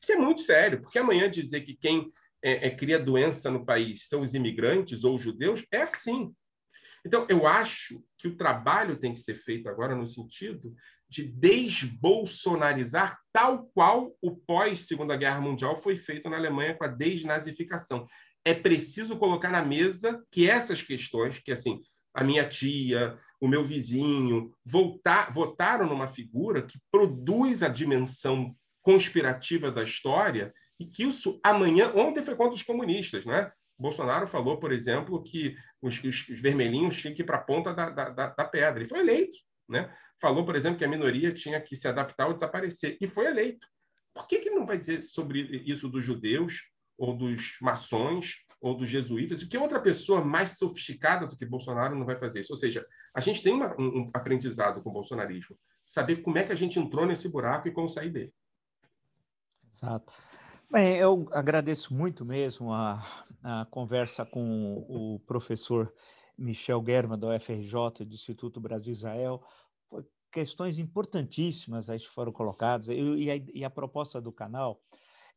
Isso 0.00 0.12
é 0.12 0.16
muito 0.16 0.42
sério, 0.42 0.80
porque 0.80 1.00
amanhã 1.00 1.28
dizer 1.28 1.62
que 1.62 1.74
quem 1.74 2.12
é, 2.40 2.68
é, 2.68 2.70
cria 2.70 2.96
doença 2.96 3.50
no 3.50 3.66
país 3.66 4.06
são 4.06 4.20
os 4.20 4.34
imigrantes 4.34 5.02
ou 5.02 5.16
os 5.16 5.22
judeus 5.22 5.66
é 5.72 5.82
assim. 5.82 6.32
Então, 7.04 7.26
eu 7.28 7.44
acho 7.44 8.00
que 8.16 8.28
o 8.28 8.36
trabalho 8.36 8.98
tem 8.98 9.14
que 9.14 9.20
ser 9.20 9.34
feito 9.34 9.68
agora 9.68 9.96
no 9.96 10.06
sentido 10.06 10.72
de 11.08 11.24
desbolsonarizar 11.24 13.18
tal 13.32 13.66
qual 13.74 14.16
o 14.22 14.36
pós-Segunda 14.36 15.16
Guerra 15.16 15.40
Mundial 15.40 15.76
foi 15.76 15.98
feito 15.98 16.30
na 16.30 16.36
Alemanha 16.36 16.74
com 16.76 16.84
a 16.84 16.88
desnazificação 16.88 18.06
é 18.44 18.54
preciso 18.54 19.16
colocar 19.16 19.50
na 19.50 19.64
mesa 19.64 20.22
que 20.30 20.48
essas 20.48 20.82
questões, 20.82 21.38
que 21.38 21.50
assim, 21.50 21.80
a 22.12 22.22
minha 22.22 22.48
tia, 22.48 23.18
o 23.40 23.48
meu 23.48 23.64
vizinho, 23.64 24.52
votaram 24.64 25.86
numa 25.88 26.06
figura 26.06 26.62
que 26.62 26.78
produz 26.90 27.62
a 27.62 27.68
dimensão 27.68 28.54
conspirativa 28.82 29.70
da 29.70 29.82
história 29.82 30.52
e 30.78 30.86
que 30.86 31.04
isso 31.04 31.40
amanhã, 31.42 31.92
ontem 31.94 32.22
foi 32.22 32.36
contra 32.36 32.54
os 32.54 32.62
comunistas, 32.62 33.24
né? 33.24 33.50
Bolsonaro 33.78 34.26
falou, 34.26 34.58
por 34.58 34.72
exemplo, 34.72 35.22
que 35.22 35.56
os, 35.82 36.02
os, 36.02 36.28
os 36.28 36.40
vermelhinhos 36.40 37.00
tinham 37.00 37.14
que 37.14 37.22
ir 37.22 37.24
para 37.24 37.38
a 37.38 37.42
ponta 37.42 37.72
da, 37.74 37.90
da, 37.90 38.28
da, 38.28 38.44
pedra. 38.44 38.82
E 38.82 38.86
foi 38.86 39.00
eleito. 39.00 39.36
Né? 39.68 39.92
Falou, 40.20 40.44
por 40.44 40.54
exemplo, 40.54 40.78
que 40.78 40.84
a 40.84 40.88
minoria 40.88 41.32
tinha 41.32 41.60
que 41.60 41.74
se 41.74 41.88
adaptar 41.88 42.28
ou 42.28 42.34
desaparecer. 42.34 42.96
E 43.00 43.06
foi 43.08 43.26
eleito. 43.26 43.66
Por 44.14 44.28
que, 44.28 44.38
que 44.38 44.50
não 44.50 44.64
vai 44.64 44.78
dizer 44.78 45.02
sobre 45.02 45.40
isso 45.66 45.88
dos 45.88 46.04
judeus, 46.04 46.62
ou 46.96 47.16
dos 47.16 47.56
maçons, 47.60 48.44
ou 48.64 48.74
dos 48.74 48.88
jesuítas, 48.88 49.42
e 49.42 49.46
que 49.46 49.58
outra 49.58 49.78
pessoa 49.78 50.24
mais 50.24 50.56
sofisticada 50.56 51.26
do 51.26 51.36
que 51.36 51.44
Bolsonaro 51.44 51.94
não 51.94 52.06
vai 52.06 52.16
fazer 52.16 52.40
isso? 52.40 52.52
Ou 52.52 52.56
seja, 52.56 52.86
a 53.14 53.20
gente 53.20 53.42
tem 53.42 53.52
uma, 53.52 53.78
um, 53.78 54.10
aprendizado 54.14 54.82
com 54.82 54.88
o 54.88 54.92
bolsonarismo, 54.92 55.54
saber 55.84 56.22
como 56.22 56.38
é 56.38 56.44
que 56.44 56.52
a 56.52 56.54
gente 56.54 56.78
entrou 56.78 57.04
nesse 57.04 57.28
buraco 57.28 57.68
e 57.68 57.72
como 57.72 57.90
sair 57.90 58.10
dele. 58.10 58.32
Exato. 59.74 60.14
Bem, 60.70 60.96
eu 60.96 61.28
agradeço 61.32 61.94
muito 61.94 62.24
mesmo 62.24 62.72
a, 62.72 63.04
a 63.42 63.66
conversa 63.70 64.24
com 64.24 64.78
o 64.88 65.20
professor 65.26 65.92
Michel 66.38 66.82
German, 66.84 67.18
da 67.18 67.36
UFRJ, 67.36 68.04
do 68.06 68.14
Instituto 68.14 68.60
Brasil-Israel. 68.60 69.42
Questões 70.32 70.78
importantíssimas 70.78 71.90
aí 71.90 72.00
foram 72.00 72.32
colocadas, 72.32 72.88
e, 72.88 73.30
a, 73.30 73.36
e 73.54 73.62
a 73.62 73.68
proposta 73.68 74.22
do 74.22 74.32
canal 74.32 74.80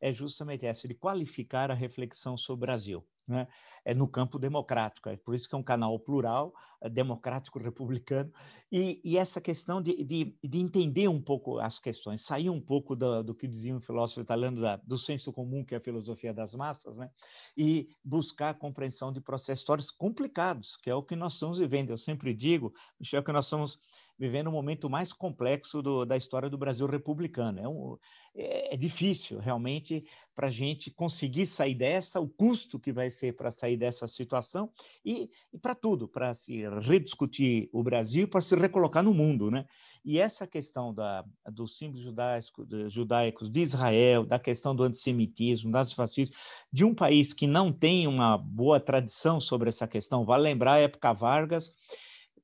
é 0.00 0.12
justamente 0.12 0.66
essa, 0.66 0.86
de 0.86 0.94
qualificar 0.94 1.70
a 1.70 1.74
reflexão 1.74 2.36
sobre 2.36 2.64
o 2.64 2.66
Brasil 2.66 3.06
né? 3.28 3.46
é 3.84 3.94
no 3.94 4.08
campo 4.08 4.38
democrático. 4.38 5.08
É 5.08 5.16
por 5.16 5.34
isso 5.34 5.48
que 5.48 5.54
é 5.54 5.58
um 5.58 5.62
canal 5.62 5.98
plural, 6.00 6.54
é 6.80 6.88
democrático, 6.88 7.58
republicano, 7.60 8.32
e, 8.72 9.00
e 9.04 9.18
essa 9.18 9.40
questão 9.40 9.82
de, 9.82 10.02
de, 10.02 10.34
de, 10.42 10.58
entender 10.58 11.08
um 11.08 11.20
pouco 11.20 11.58
as 11.58 11.78
questões, 11.78 12.22
sair 12.22 12.48
um 12.48 12.60
pouco 12.60 12.96
do, 12.96 13.22
do 13.22 13.34
que 13.34 13.46
dizia 13.46 13.76
um 13.76 13.80
filósofo 13.80 14.22
italiano, 14.22 14.60
da, 14.60 14.76
do 14.76 14.96
senso 14.96 15.32
comum, 15.32 15.64
que 15.64 15.74
é 15.74 15.78
a 15.78 15.80
filosofia 15.80 16.32
das 16.32 16.54
massas, 16.54 16.96
né? 16.96 17.10
e 17.56 17.88
buscar 18.02 18.50
a 18.50 18.54
compreensão 18.54 19.12
de 19.12 19.20
processos 19.20 19.60
históricos 19.60 19.90
complicados, 19.90 20.76
que 20.76 20.88
é 20.88 20.94
o 20.94 21.02
que 21.02 21.14
nós 21.14 21.34
estamos 21.34 21.58
vivendo. 21.58 21.90
Eu 21.90 21.98
sempre 21.98 22.32
digo, 22.32 22.72
Michel, 22.98 23.22
que 23.22 23.32
nós 23.32 23.44
estamos 23.44 23.78
vivendo 24.18 24.48
um 24.48 24.52
momento 24.52 24.90
mais 24.90 25.12
complexo 25.12 25.80
do, 25.80 26.04
da 26.04 26.16
história 26.16 26.50
do 26.50 26.58
Brasil 26.58 26.86
republicano. 26.86 27.60
É, 27.60 27.68
um, 27.68 27.96
é, 28.34 28.74
é 28.74 28.76
difícil, 28.76 29.38
realmente, 29.38 30.04
para 30.34 30.48
a 30.48 30.50
gente 30.50 30.90
conseguir 30.90 31.46
sair 31.46 31.74
dessa, 31.74 32.20
o 32.20 32.28
custo 32.28 32.80
que 32.80 32.92
vai 32.92 33.10
ser 33.10 33.36
para 33.36 33.50
sair 33.50 33.76
dessa 33.76 34.08
situação 34.08 34.70
e, 35.04 35.30
e 35.52 35.58
para 35.58 35.74
tudo, 35.74 36.08
para 36.08 36.34
se 36.34 36.62
rediscutir 36.80 37.68
o 37.72 37.82
Brasil, 37.82 38.26
para 38.26 38.40
se 38.40 38.56
recolocar 38.56 39.02
no 39.02 39.14
mundo, 39.14 39.50
né? 39.50 39.64
E 40.04 40.18
essa 40.18 40.46
questão 40.46 40.94
da, 40.94 41.24
dos 41.52 41.76
símbolos 41.76 42.02
judaicos, 42.02 42.92
judaicos 42.92 43.50
de 43.50 43.60
Israel, 43.60 44.24
da 44.24 44.38
questão 44.38 44.74
do 44.74 44.84
antissemitismo, 44.84 45.70
das 45.70 45.92
fascistas, 45.92 46.38
de 46.72 46.84
um 46.84 46.94
país 46.94 47.32
que 47.32 47.46
não 47.46 47.72
tem 47.72 48.06
uma 48.06 48.38
boa 48.38 48.80
tradição 48.80 49.40
sobre 49.40 49.68
essa 49.68 49.86
questão, 49.86 50.24
vale 50.24 50.44
lembrar 50.44 50.74
a 50.74 50.78
época 50.78 51.12
Vargas, 51.12 51.74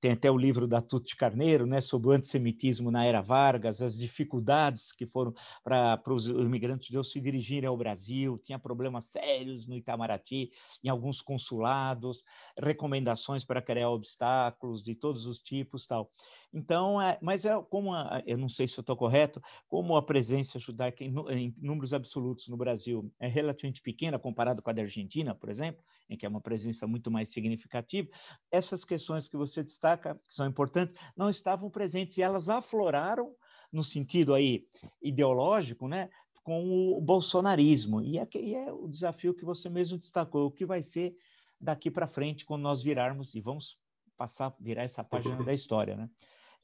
tem 0.05 0.12
até 0.12 0.31
o 0.31 0.37
livro 0.37 0.69
da 0.69 0.83
Tuti 0.83 1.17
Carneiro, 1.17 1.64
né, 1.64 1.81
sobre 1.81 2.09
o 2.09 2.12
antissemitismo 2.12 2.90
na 2.90 3.07
era 3.07 3.23
Vargas, 3.23 3.81
as 3.81 3.97
dificuldades 3.97 4.93
que 4.93 5.07
foram 5.07 5.33
para 5.62 5.99
os 6.12 6.27
imigrantes 6.27 6.88
judeus 6.88 7.11
se 7.11 7.19
dirigirem 7.23 7.67
ao 7.67 7.75
Brasil, 7.75 8.38
tinha 8.45 8.59
problemas 8.59 9.07
sérios 9.07 9.67
no 9.67 9.75
Itamaraty, 9.75 10.51
em 10.85 10.90
alguns 10.90 11.23
consulados, 11.23 12.23
recomendações 12.59 13.47
para 13.47 13.62
criar 13.62 13.88
obstáculos 13.88 14.83
de 14.83 14.95
todos 14.95 15.25
os 15.25 15.40
tipos, 15.40 15.87
tal. 15.87 16.12
Então, 16.55 17.03
é, 17.03 17.19
mas 17.21 17.45
é 17.45 17.61
como, 17.62 17.93
a, 17.93 18.23
eu 18.25 18.38
não 18.38 18.49
sei 18.49 18.69
se 18.69 18.79
eu 18.79 18.83
estou 18.83 18.97
correto, 18.97 19.43
como 19.69 19.97
a 19.97 20.03
presença 20.03 20.57
judaica 20.57 21.03
em, 21.03 21.12
em, 21.31 21.55
números 21.59 21.93
absolutos 21.93 22.47
no 22.47 22.57
Brasil 22.57 23.12
é 23.19 23.27
relativamente 23.27 23.83
pequena 23.83 24.21
comparado 24.21 24.62
com 24.62 24.71
a 24.71 24.73
da 24.73 24.83
Argentina, 24.83 25.35
por 25.35 25.49
exemplo, 25.49 25.85
em 26.09 26.17
que 26.17 26.25
é 26.25 26.29
uma 26.29 26.40
presença 26.40 26.87
muito 26.87 27.11
mais 27.11 27.29
significativa, 27.29 28.09
essas 28.53 28.85
questões 28.85 29.27
que 29.27 29.37
você 29.37 29.64
destaca, 29.64 30.14
que 30.29 30.33
são 30.33 30.47
importantes, 30.47 30.95
não 31.17 31.29
estavam 31.29 31.69
presentes 31.69 32.19
e 32.19 32.23
elas 32.23 32.49
afloraram 32.49 33.35
no 33.73 33.83
sentido 33.83 34.33
aí 34.33 34.64
ideológico, 35.03 35.88
né, 35.88 36.09
com 36.45 36.95
o 36.97 37.01
bolsonarismo. 37.01 38.01
E 38.01 38.17
é, 38.17 38.29
e 38.37 38.55
é 38.55 38.73
o 38.73 38.87
desafio 38.87 39.35
que 39.35 39.45
você 39.45 39.69
mesmo 39.69 39.99
destacou, 39.99 40.47
o 40.47 40.53
que 40.53 40.64
vai 40.64 40.83
ser 40.83 41.17
daqui 41.61 41.90
para 41.90 42.07
frente 42.07 42.45
quando 42.45 42.62
nós 42.62 42.81
virarmos 42.81 43.35
e 43.35 43.40
vamos 43.40 43.77
passar 44.17 44.55
virar 44.61 44.85
essa 44.85 45.03
página 45.03 45.43
da 45.43 45.53
história, 45.53 45.97
né? 45.97 46.09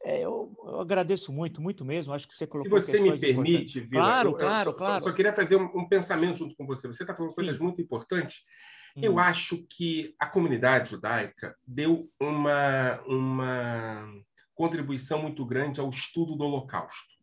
É, 0.03 0.21
eu, 0.21 0.57
eu, 0.65 0.81
agradeço 0.81 1.33
muito, 1.33 1.61
muito 1.61 1.85
mesmo. 1.85 2.13
Acho 2.13 2.27
que 2.27 2.35
você 2.35 2.47
colocou. 2.47 2.81
Se 2.81 2.91
você 2.91 3.01
me 3.01 3.19
permite, 3.19 3.81
Vila, 3.81 4.03
claro, 4.03 4.31
eu, 4.31 4.35
claro, 4.35 4.71
eu, 4.71 4.75
claro. 4.75 5.03
Só, 5.03 5.11
só 5.11 5.15
queria 5.15 5.33
fazer 5.33 5.57
um, 5.57 5.71
um, 5.75 5.89
pensamento 5.89 6.39
junto 6.39 6.57
com 6.57 6.67
você. 6.67 6.87
Você 6.87 7.03
está 7.03 7.15
falando 7.15 7.33
Sim. 7.33 7.37
coisas 7.37 7.59
muito 7.59 7.83
importantes. 7.83 8.39
Hum. 8.97 9.01
Eu 9.03 9.19
acho 9.19 9.65
que 9.69 10.15
a 10.19 10.27
comunidade 10.27 10.91
judaica 10.91 11.55
deu 11.67 12.11
uma, 12.19 13.01
uma 13.03 14.09
contribuição 14.55 15.21
muito 15.21 15.45
grande 15.45 15.81
ao 15.81 15.91
estudo 15.91 16.35
do 16.35 16.45
Holocausto, 16.45 17.15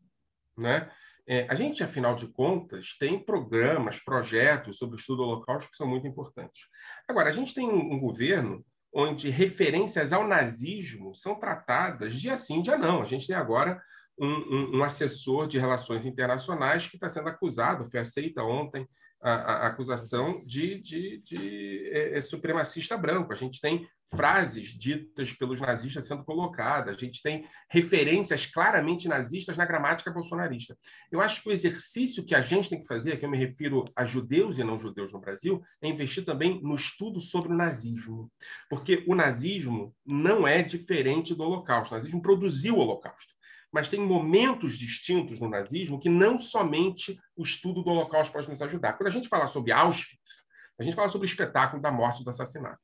né? 0.55 0.91
É, 1.29 1.45
a 1.49 1.55
gente, 1.55 1.83
afinal 1.83 2.15
de 2.15 2.27
contas, 2.27 2.95
tem 2.97 3.19
programas, 3.19 3.99
projetos 3.99 4.77
sobre 4.77 4.95
o 4.95 4.99
estudo 4.99 5.17
do 5.17 5.23
Holocausto 5.23 5.69
que 5.69 5.75
são 5.75 5.85
muito 5.85 6.07
importantes. 6.07 6.67
Agora, 7.05 7.27
a 7.27 7.33
gente 7.33 7.53
tem 7.53 7.67
um, 7.67 7.95
um 7.95 7.99
governo 7.99 8.63
onde 8.93 9.29
referências 9.29 10.11
ao 10.13 10.27
nazismo 10.27 11.13
são 11.13 11.35
tratadas 11.35 12.15
dia 12.15 12.37
sim, 12.37 12.61
dia 12.61 12.77
não. 12.77 13.01
A 13.01 13.05
gente 13.05 13.27
tem 13.27 13.35
agora 13.35 13.81
um, 14.19 14.27
um, 14.27 14.77
um 14.77 14.83
assessor 14.83 15.47
de 15.47 15.59
relações 15.59 16.05
internacionais 16.05 16.87
que 16.87 16.95
está 16.95 17.07
sendo 17.07 17.29
acusado, 17.29 17.89
foi 17.89 17.99
aceita 17.99 18.43
ontem 18.43 18.87
a, 19.21 19.31
a 19.31 19.67
acusação 19.67 20.43
de, 20.45 20.79
de, 20.79 21.17
de 21.19 21.89
é, 21.91 22.17
é, 22.17 22.21
supremacista 22.21 22.97
branco. 22.97 23.31
A 23.31 23.35
gente 23.35 23.59
tem 23.59 23.87
frases 24.09 24.67
ditas 24.67 25.33
pelos 25.33 25.59
nazistas 25.59 26.07
sendo 26.07 26.23
colocadas, 26.23 26.95
a 26.95 26.97
gente 26.97 27.21
tem 27.21 27.45
referências 27.69 28.45
claramente 28.45 29.07
nazistas 29.07 29.57
na 29.57 29.65
gramática 29.65 30.11
bolsonarista. 30.11 30.77
Eu 31.11 31.19
acho 31.19 31.41
que 31.41 31.49
o 31.49 31.51
exercício 31.51 32.23
que 32.23 32.33
a 32.33 32.41
gente 32.41 32.69
tem 32.69 32.81
que 32.81 32.87
fazer, 32.87 33.13
aqui 33.13 33.25
eu 33.25 33.29
me 33.29 33.37
refiro 33.37 33.83
a 33.95 34.05
judeus 34.05 34.57
e 34.57 34.63
não 34.63 34.79
judeus 34.79 35.11
no 35.11 35.19
Brasil, 35.19 35.61
é 35.81 35.89
investir 35.89 36.23
também 36.23 36.61
no 36.61 36.75
estudo 36.75 37.19
sobre 37.19 37.51
o 37.51 37.55
nazismo. 37.55 38.31
Porque 38.69 39.03
o 39.07 39.15
nazismo 39.15 39.93
não 40.05 40.47
é 40.47 40.63
diferente 40.63 41.35
do 41.35 41.43
Holocausto. 41.43 41.93
O 41.93 41.97
nazismo 41.97 42.21
produziu 42.21 42.75
o 42.75 42.79
Holocausto 42.79 43.36
mas 43.71 43.89
tem 43.89 43.99
momentos 43.99 44.77
distintos 44.77 45.39
no 45.39 45.49
nazismo 45.49 45.99
que 45.99 46.09
não 46.09 46.39
somente 46.39 47.19
o 47.35 47.43
estudo 47.43 47.83
do 47.83 47.89
Holocausto 47.89 48.33
pode 48.33 48.49
nos 48.49 48.61
ajudar. 48.61 48.93
Quando 48.93 49.07
a 49.07 49.11
gente 49.11 49.27
fala 49.27 49.47
sobre 49.47 49.71
Auschwitz, 49.71 50.45
a 50.79 50.83
gente 50.83 50.95
fala 50.95 51.09
sobre 51.09 51.27
o 51.27 51.29
espetáculo 51.29 51.81
da 51.81 51.91
morte 51.91 52.21
e 52.21 52.23
do 52.23 52.29
assassinato. 52.29 52.81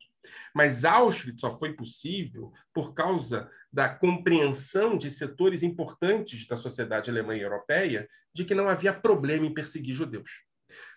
Mas 0.54 0.84
Auschwitz 0.86 1.42
só 1.42 1.58
foi 1.58 1.74
possível 1.74 2.52
por 2.74 2.94
causa 2.94 3.50
da 3.72 3.90
compreensão 3.90 4.98
de 4.98 5.10
setores 5.10 5.64
importantes 5.64 6.48
da 6.48 6.56
sociedade 6.56 7.10
alemã 7.10 7.36
e 7.36 7.42
europeia 7.42 8.08
de 8.34 8.46
que 8.46 8.56
não 8.56 8.70
havia 8.70 8.94
problema 8.94 9.46
em 9.46 9.54
perseguir 9.54 9.96
judeus, 9.96 10.44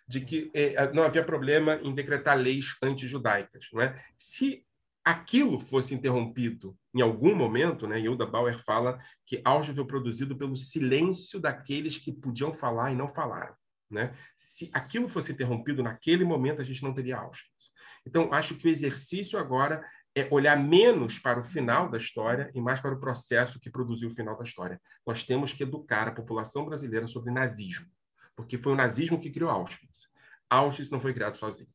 de 0.06 0.20
que 0.20 0.50
eh, 0.54 0.92
não 0.92 1.02
havia 1.02 1.24
problema 1.24 1.80
em 1.82 1.94
decretar 1.94 2.36
leis 2.36 2.76
anti-judaicas. 2.82 3.66
Não 3.72 3.82
é? 3.82 4.02
Se 4.16 4.64
aquilo 5.06 5.60
fosse 5.60 5.94
interrompido 5.94 6.76
em 6.92 7.00
algum 7.00 7.32
momento, 7.32 7.86
né, 7.86 8.00
Hilda 8.00 8.26
Bauer 8.26 8.58
fala 8.64 8.98
que 9.24 9.40
Auschwitz 9.44 9.76
foi 9.76 9.86
produzido 9.86 10.36
pelo 10.36 10.56
silêncio 10.56 11.38
daqueles 11.38 11.96
que 11.96 12.12
podiam 12.12 12.52
falar 12.52 12.90
e 12.90 12.96
não 12.96 13.08
falaram. 13.08 13.54
Né? 13.88 14.12
Se 14.36 14.68
aquilo 14.72 15.08
fosse 15.08 15.30
interrompido 15.30 15.80
naquele 15.80 16.24
momento, 16.24 16.60
a 16.60 16.64
gente 16.64 16.82
não 16.82 16.92
teria 16.92 17.18
Auschwitz. 17.18 17.70
Então, 18.04 18.32
acho 18.32 18.56
que 18.56 18.66
o 18.66 18.70
exercício 18.70 19.38
agora 19.38 19.86
é 20.12 20.26
olhar 20.30 20.56
menos 20.56 21.20
para 21.20 21.38
o 21.38 21.44
final 21.44 21.88
da 21.88 21.98
história 21.98 22.50
e 22.52 22.60
mais 22.60 22.80
para 22.80 22.94
o 22.94 22.98
processo 22.98 23.60
que 23.60 23.70
produziu 23.70 24.08
o 24.08 24.14
final 24.14 24.36
da 24.36 24.42
história. 24.42 24.80
Nós 25.06 25.22
temos 25.22 25.52
que 25.52 25.62
educar 25.62 26.08
a 26.08 26.12
população 26.12 26.64
brasileira 26.64 27.06
sobre 27.06 27.30
nazismo, 27.30 27.86
porque 28.34 28.58
foi 28.58 28.72
o 28.72 28.76
nazismo 28.76 29.20
que 29.20 29.30
criou 29.30 29.50
Auschwitz. 29.50 30.08
Auschwitz 30.50 30.90
não 30.90 31.00
foi 31.00 31.12
criado 31.12 31.36
sozinho. 31.36 31.68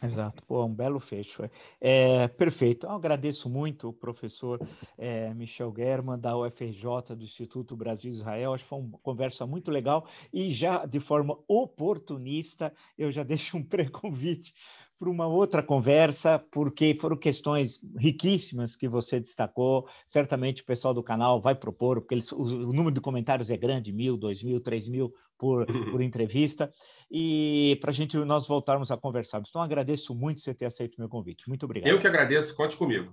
Exato, 0.00 0.42
pô, 0.44 0.64
um 0.64 0.74
belo 0.74 1.00
fecho. 1.00 1.42
É, 1.80 2.28
perfeito. 2.28 2.86
Eu 2.86 2.92
agradeço 2.92 3.48
muito 3.48 3.88
o 3.88 3.92
professor 3.92 4.60
é, 4.96 5.32
Michel 5.34 5.72
German, 5.76 6.18
da 6.18 6.36
UFRJ, 6.36 7.16
do 7.16 7.24
Instituto 7.24 7.76
Brasil-Israel. 7.76 8.54
Acho 8.54 8.64
que 8.64 8.68
foi 8.68 8.78
uma 8.78 8.98
conversa 8.98 9.46
muito 9.46 9.70
legal 9.70 10.06
e 10.32 10.50
já 10.50 10.86
de 10.86 11.00
forma 11.00 11.38
oportunista, 11.48 12.72
eu 12.96 13.10
já 13.10 13.22
deixo 13.24 13.56
um 13.56 13.62
pré-convite 13.62 14.54
para 15.02 15.10
uma 15.10 15.26
outra 15.26 15.64
conversa, 15.64 16.38
porque 16.38 16.96
foram 17.00 17.16
questões 17.16 17.80
riquíssimas 17.98 18.76
que 18.76 18.86
você 18.86 19.18
destacou. 19.18 19.88
Certamente 20.06 20.62
o 20.62 20.64
pessoal 20.64 20.94
do 20.94 21.02
canal 21.02 21.40
vai 21.40 21.56
propor, 21.56 22.00
porque 22.00 22.14
eles, 22.14 22.30
o, 22.30 22.44
o, 22.44 22.72
número 22.72 22.92
de 22.92 23.00
comentários 23.00 23.50
é 23.50 23.56
grande, 23.56 23.92
mil, 23.92 24.16
dois 24.16 24.44
mil, 24.44 24.60
três 24.60 24.86
mil 24.86 25.12
por, 25.36 25.66
por 25.90 26.00
entrevista, 26.00 26.72
e 27.10 27.76
para 27.80 27.90
a 27.90 27.92
gente 27.92 28.16
nós 28.18 28.46
voltarmos 28.46 28.92
a 28.92 28.96
conversar. 28.96 29.42
Então, 29.44 29.60
agradeço 29.60 30.14
muito 30.14 30.40
você 30.40 30.54
ter 30.54 30.66
aceito 30.66 30.94
o 30.94 31.00
meu 31.00 31.08
convite. 31.08 31.48
Muito 31.48 31.64
obrigado. 31.64 31.90
Eu 31.90 31.98
que 31.98 32.06
agradeço, 32.06 32.54
conte 32.54 32.76
comigo. 32.76 33.12